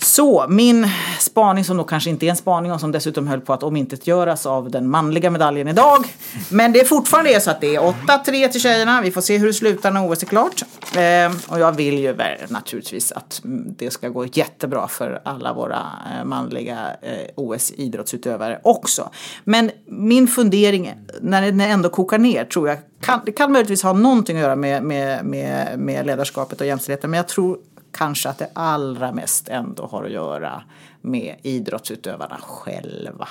[0.00, 0.88] Så min
[1.18, 4.46] spaning som då kanske inte är en spaning och som dessutom höll på att omintetgöras
[4.46, 6.04] av den manliga medaljen idag.
[6.50, 9.00] Men det är fortfarande så att det är 8-3 till tjejerna.
[9.02, 10.62] Vi får se hur det slutar när OS är klart.
[10.96, 12.16] Eh, och jag vill ju
[12.48, 13.40] naturligtvis att
[13.78, 15.86] det ska gå jättebra för alla våra
[16.18, 19.10] eh, manliga eh, OS-idrottsutövare också.
[19.44, 23.92] Men min fundering när det ändå kokar ner tror jag kan, det kan möjligtvis ha
[23.92, 27.10] någonting att göra med, med, med, med ledarskapet och jämställdheten.
[27.10, 27.58] Men jag tror
[27.98, 30.62] kanske att det allra mest ändå har att göra
[31.02, 33.28] med idrottsutövarna själva.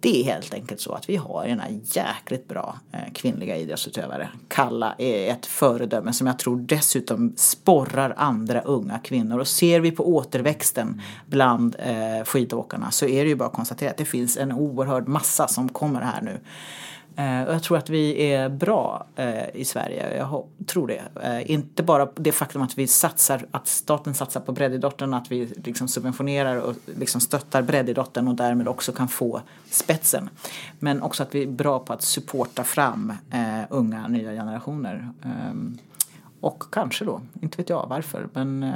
[0.00, 4.28] Det är helt enkelt så att vi har ena jäkligt bra eh, kvinnliga idrottsutövare.
[4.48, 9.38] Kalla är ett föredöme som jag tror dessutom sporrar andra unga kvinnor.
[9.38, 13.90] Och ser vi på återväxten bland eh, skidåkarna så är det ju bara att konstatera
[13.90, 16.40] att det finns en oerhörd massa som kommer här nu.
[17.20, 21.02] Eh, och jag tror att vi är bra eh, i Sverige, jag tror det.
[21.22, 25.46] Eh, inte bara det faktum att vi satsar, att staten satsar på breddidrotten, att vi
[25.46, 29.40] liksom subventionerar och liksom stöttar breddidrotten och därmed också kan få
[29.70, 30.28] spetsen.
[30.78, 33.12] Men också att vi är bra på att supporta fram
[33.68, 35.08] unga nya generationer.
[36.40, 38.72] Och kanske då, inte vet jag varför, men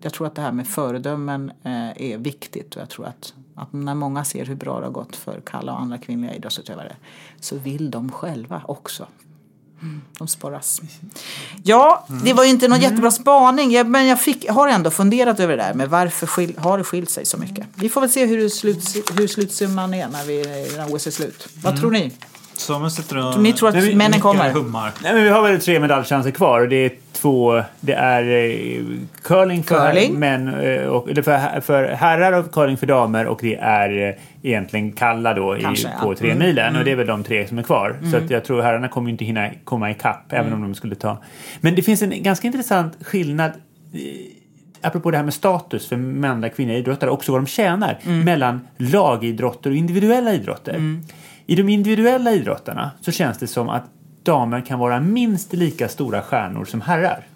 [0.00, 3.94] jag tror att det här med föredömen är viktigt och jag tror att att när
[3.94, 6.96] många ser hur bra det har gått för Kalla och andra kvinnliga idrottsutövare
[7.40, 9.06] så vill de själva också.
[10.18, 10.80] De sporras.
[11.62, 12.90] Ja, det var ju inte någon mm.
[12.90, 16.78] jättebra spaning men jag fick, har ändå funderat över det där med varför skil, har
[16.78, 17.66] det skilt sig så mycket.
[17.74, 20.44] Vi får väl se hur, slut, hur slutsumman är när, vi,
[20.76, 21.48] när OS är slut.
[21.62, 21.80] Vad mm.
[21.80, 22.12] tror ni?
[22.60, 23.40] Samuel sitter och...
[23.40, 24.50] Ni tror att vi, männen kommer?
[24.50, 24.92] Hummar.
[25.02, 26.66] Nej, men vi har väl tre medaljchanser kvar.
[26.66, 27.62] Det är två...
[27.80, 28.84] Det är eh,
[29.22, 30.18] curling för curling.
[30.18, 34.14] män eh, och, eller för, för herrar och curling för damer och det är eh,
[34.42, 36.04] egentligen kalla då Kanske, i, ja.
[36.04, 36.46] på tre mm.
[36.46, 36.78] milen mm.
[36.78, 37.96] och det är väl de tre som är kvar.
[38.00, 38.24] Så Mm.
[38.24, 40.62] att jag tror herrarna kommer inte hinna komma ikapp även Mm.
[40.62, 41.18] om de skulle ta.
[41.60, 43.52] Men det finns en ganska intressant skillnad.
[44.82, 49.70] apropå det här med status för manliga kvinnliga idrottare, också vad de tjänar mellan lagidrotter
[49.70, 51.00] och individuella idrotter.
[51.50, 53.84] I de individuella idrotterna så känns det som att
[54.22, 57.26] damer kan vara minst lika stora stjärnor som herrar.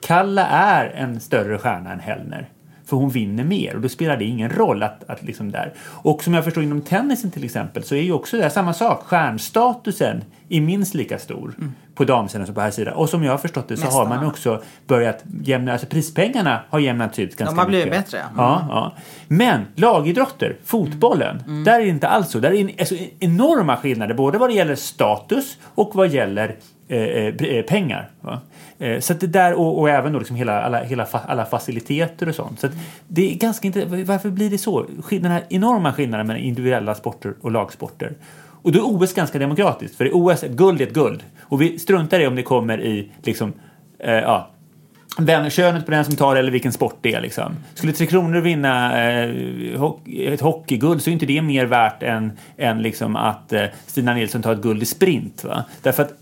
[0.00, 2.48] Kalla är en större stjärna än Hellner.
[2.88, 5.72] För hon vinner mer och då spelar det ingen roll att, att liksom där.
[5.80, 9.02] Och som jag förstår inom tennisen till exempel så är ju också det samma sak.
[9.04, 11.54] Stjärnstatusen är minst lika stor
[11.94, 12.94] på damsidan som på här sidan.
[12.94, 14.26] Och som jag har förstått det så har man Nästan.
[14.28, 18.04] också börjat jämna, alltså prispengarna har jämnats ut ganska har blivit mycket.
[18.04, 18.26] bättre, ja.
[18.36, 18.92] Ja, ja.
[19.28, 21.64] Men lagidrotter, fotbollen, Mm.
[21.64, 22.38] där är det inte alls så.
[22.40, 26.56] Där är en, alltså, enorma skillnader både vad det gäller status och vad gäller
[26.90, 28.10] Eh, eh, pengar.
[28.20, 28.40] Va?
[28.78, 31.44] Eh, så att det där och, och även då liksom hela, alla, hela fa, alla
[31.44, 32.60] faciliteter och sånt.
[32.60, 32.72] Så att
[33.08, 34.86] det är ganska inte, varför blir det så?
[35.10, 38.12] Den här enorma skillnaden mellan individuella sporter och lagsporter.
[38.62, 41.22] Och då är OS ganska demokratiskt, för i OS ett guld är ett guld.
[41.42, 43.52] Och vi struntar i om det kommer i liksom,
[43.98, 44.50] eh, ja,
[45.18, 47.20] vem, könet på den som tar det eller vilken sport det är.
[47.20, 47.56] Liksom.
[47.74, 49.28] Skulle Tre Kronor vinna eh,
[49.76, 54.14] ho- ett hockeyguld så är inte det mer värt än, än liksom att eh, Stina
[54.14, 55.44] Nilsson tar ett guld i sprint.
[55.44, 55.64] Va?
[55.82, 56.12] Därför att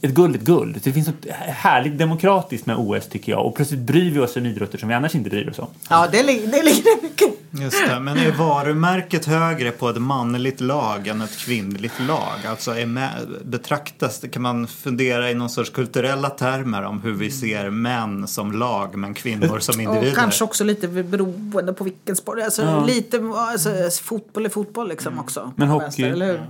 [0.00, 0.80] ett guld ett guld.
[0.82, 3.46] Det finns något härligt demokratiskt med OS tycker jag.
[3.46, 5.66] Och plötsligt bryr vi oss om idrotter som vi annars inte bryr oss om.
[5.90, 7.34] Ja, det, lig- det ligger mycket.
[7.50, 12.46] Just det, men är varumärket högre på ett manligt lag än ett kvinnligt lag?
[12.46, 13.10] Alltså är med,
[13.44, 18.52] betraktas, kan man fundera i någon sorts kulturella termer om hur vi ser män som
[18.52, 20.10] lag men kvinnor som individer?
[20.10, 22.38] Och kanske också lite beroende på vilken sport.
[22.44, 23.70] Alltså lite, alltså,
[24.02, 25.52] fotboll är fotboll liksom också.
[25.56, 25.82] Men hockey?
[25.84, 26.40] vänster, eller hur?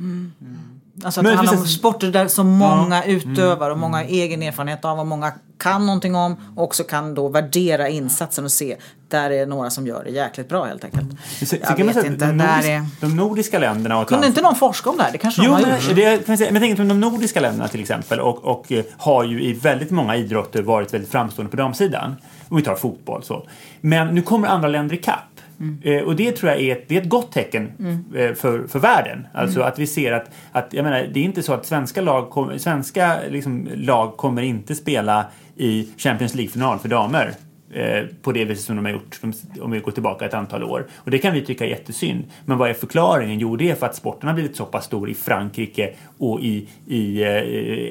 [0.00, 0.32] Mm.
[1.04, 3.16] Alltså att det handlar om sporter där så många Mm.
[3.16, 7.14] utövar och många har egen erfarenhet av och många kan någonting om och också kan
[7.14, 8.76] då värdera insatsen och se
[9.08, 11.06] där är några som gör det jäkligt bra helt enkelt.
[11.38, 12.86] Så, så Jag man vet säga inte, de, där nordiska, är...
[13.00, 15.12] de nordiska länderna och Kunde inte någon forska om det här?
[15.12, 15.96] Det kanske Jo, de har men, gjort.
[15.96, 19.42] det, kan säga, men att de nordiska länderna till exempel och, och eh, har ju
[19.42, 22.16] i väldigt många idrotter varit väldigt framstående på damsidan.
[22.48, 23.46] Om vi tar fotboll så.
[23.80, 25.29] Men nu kommer andra länder ikapp.
[25.82, 27.72] Eh, och det tror jag är ett, det är ett gott tecken
[28.14, 29.26] eh, för, för världen.
[29.34, 32.30] Alltså att vi ser att, att jag menar, det är inte så att svenska lag,
[32.30, 37.32] kom, svenska liksom, lag kommer inte spela i Champions League-final för damer
[37.72, 39.20] eh, på det viset som de har gjort
[39.60, 40.86] om vi går tillbaka ett antal år.
[40.96, 42.24] Och det kan vi tycka är jättesynd.
[42.44, 43.38] Men vad är förklaringen?
[43.38, 46.68] Jo, det är för att sporten har blivit så pass stor i Frankrike och i,
[46.86, 47.24] i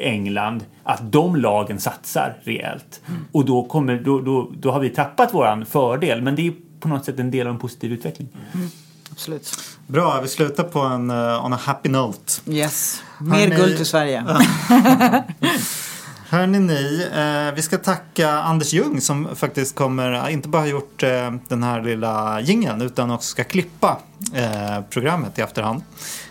[0.02, 3.02] England att de lagen satsar rejält.
[3.32, 6.22] Och då, kommer, då, då, då har vi tappat våran fördel.
[6.22, 8.30] Men det är på något sätt en del av en positiv utveckling.
[9.12, 9.60] Absolut.
[9.88, 12.34] Bra, vi slutar på en uh, on a happy note.
[12.48, 13.04] Yes.
[13.20, 14.26] Mer Hörrni- guld till Sverige.
[16.30, 20.68] Hörni ni, eh, vi ska tacka Anders Ljung som faktiskt kommer, eh, inte bara har
[20.68, 24.00] gjort eh, den här lilla jingeln utan också ska klippa
[24.34, 25.82] eh, programmet i efterhand.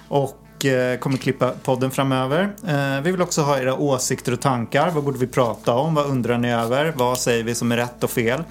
[0.09, 2.55] Och eh, kommer klippa podden framöver.
[2.67, 4.91] Eh, vi vill också ha era åsikter och tankar.
[4.91, 5.95] Vad borde vi prata om?
[5.95, 6.93] Vad undrar ni över?
[6.97, 8.43] Vad säger vi som är rätt och fel?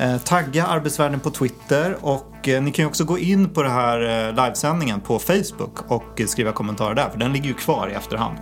[0.00, 3.72] Eh, tagga Arbetsvärlden på Twitter och eh, ni kan ju också gå in på den
[3.72, 7.94] här eh, livesändningen på Facebook och skriva kommentarer där för den ligger ju kvar i
[7.94, 8.38] efterhand.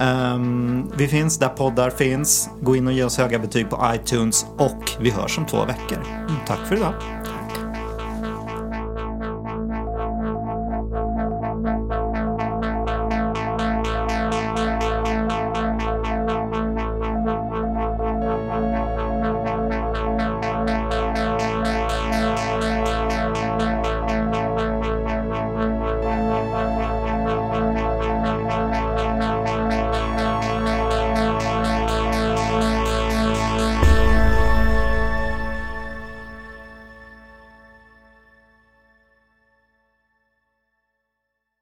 [0.00, 2.50] Ehm, vi finns där poddar finns.
[2.60, 5.98] Gå in och ge oss höga betyg på iTunes och vi hörs om två veckor.
[5.98, 6.94] Mm, tack för idag.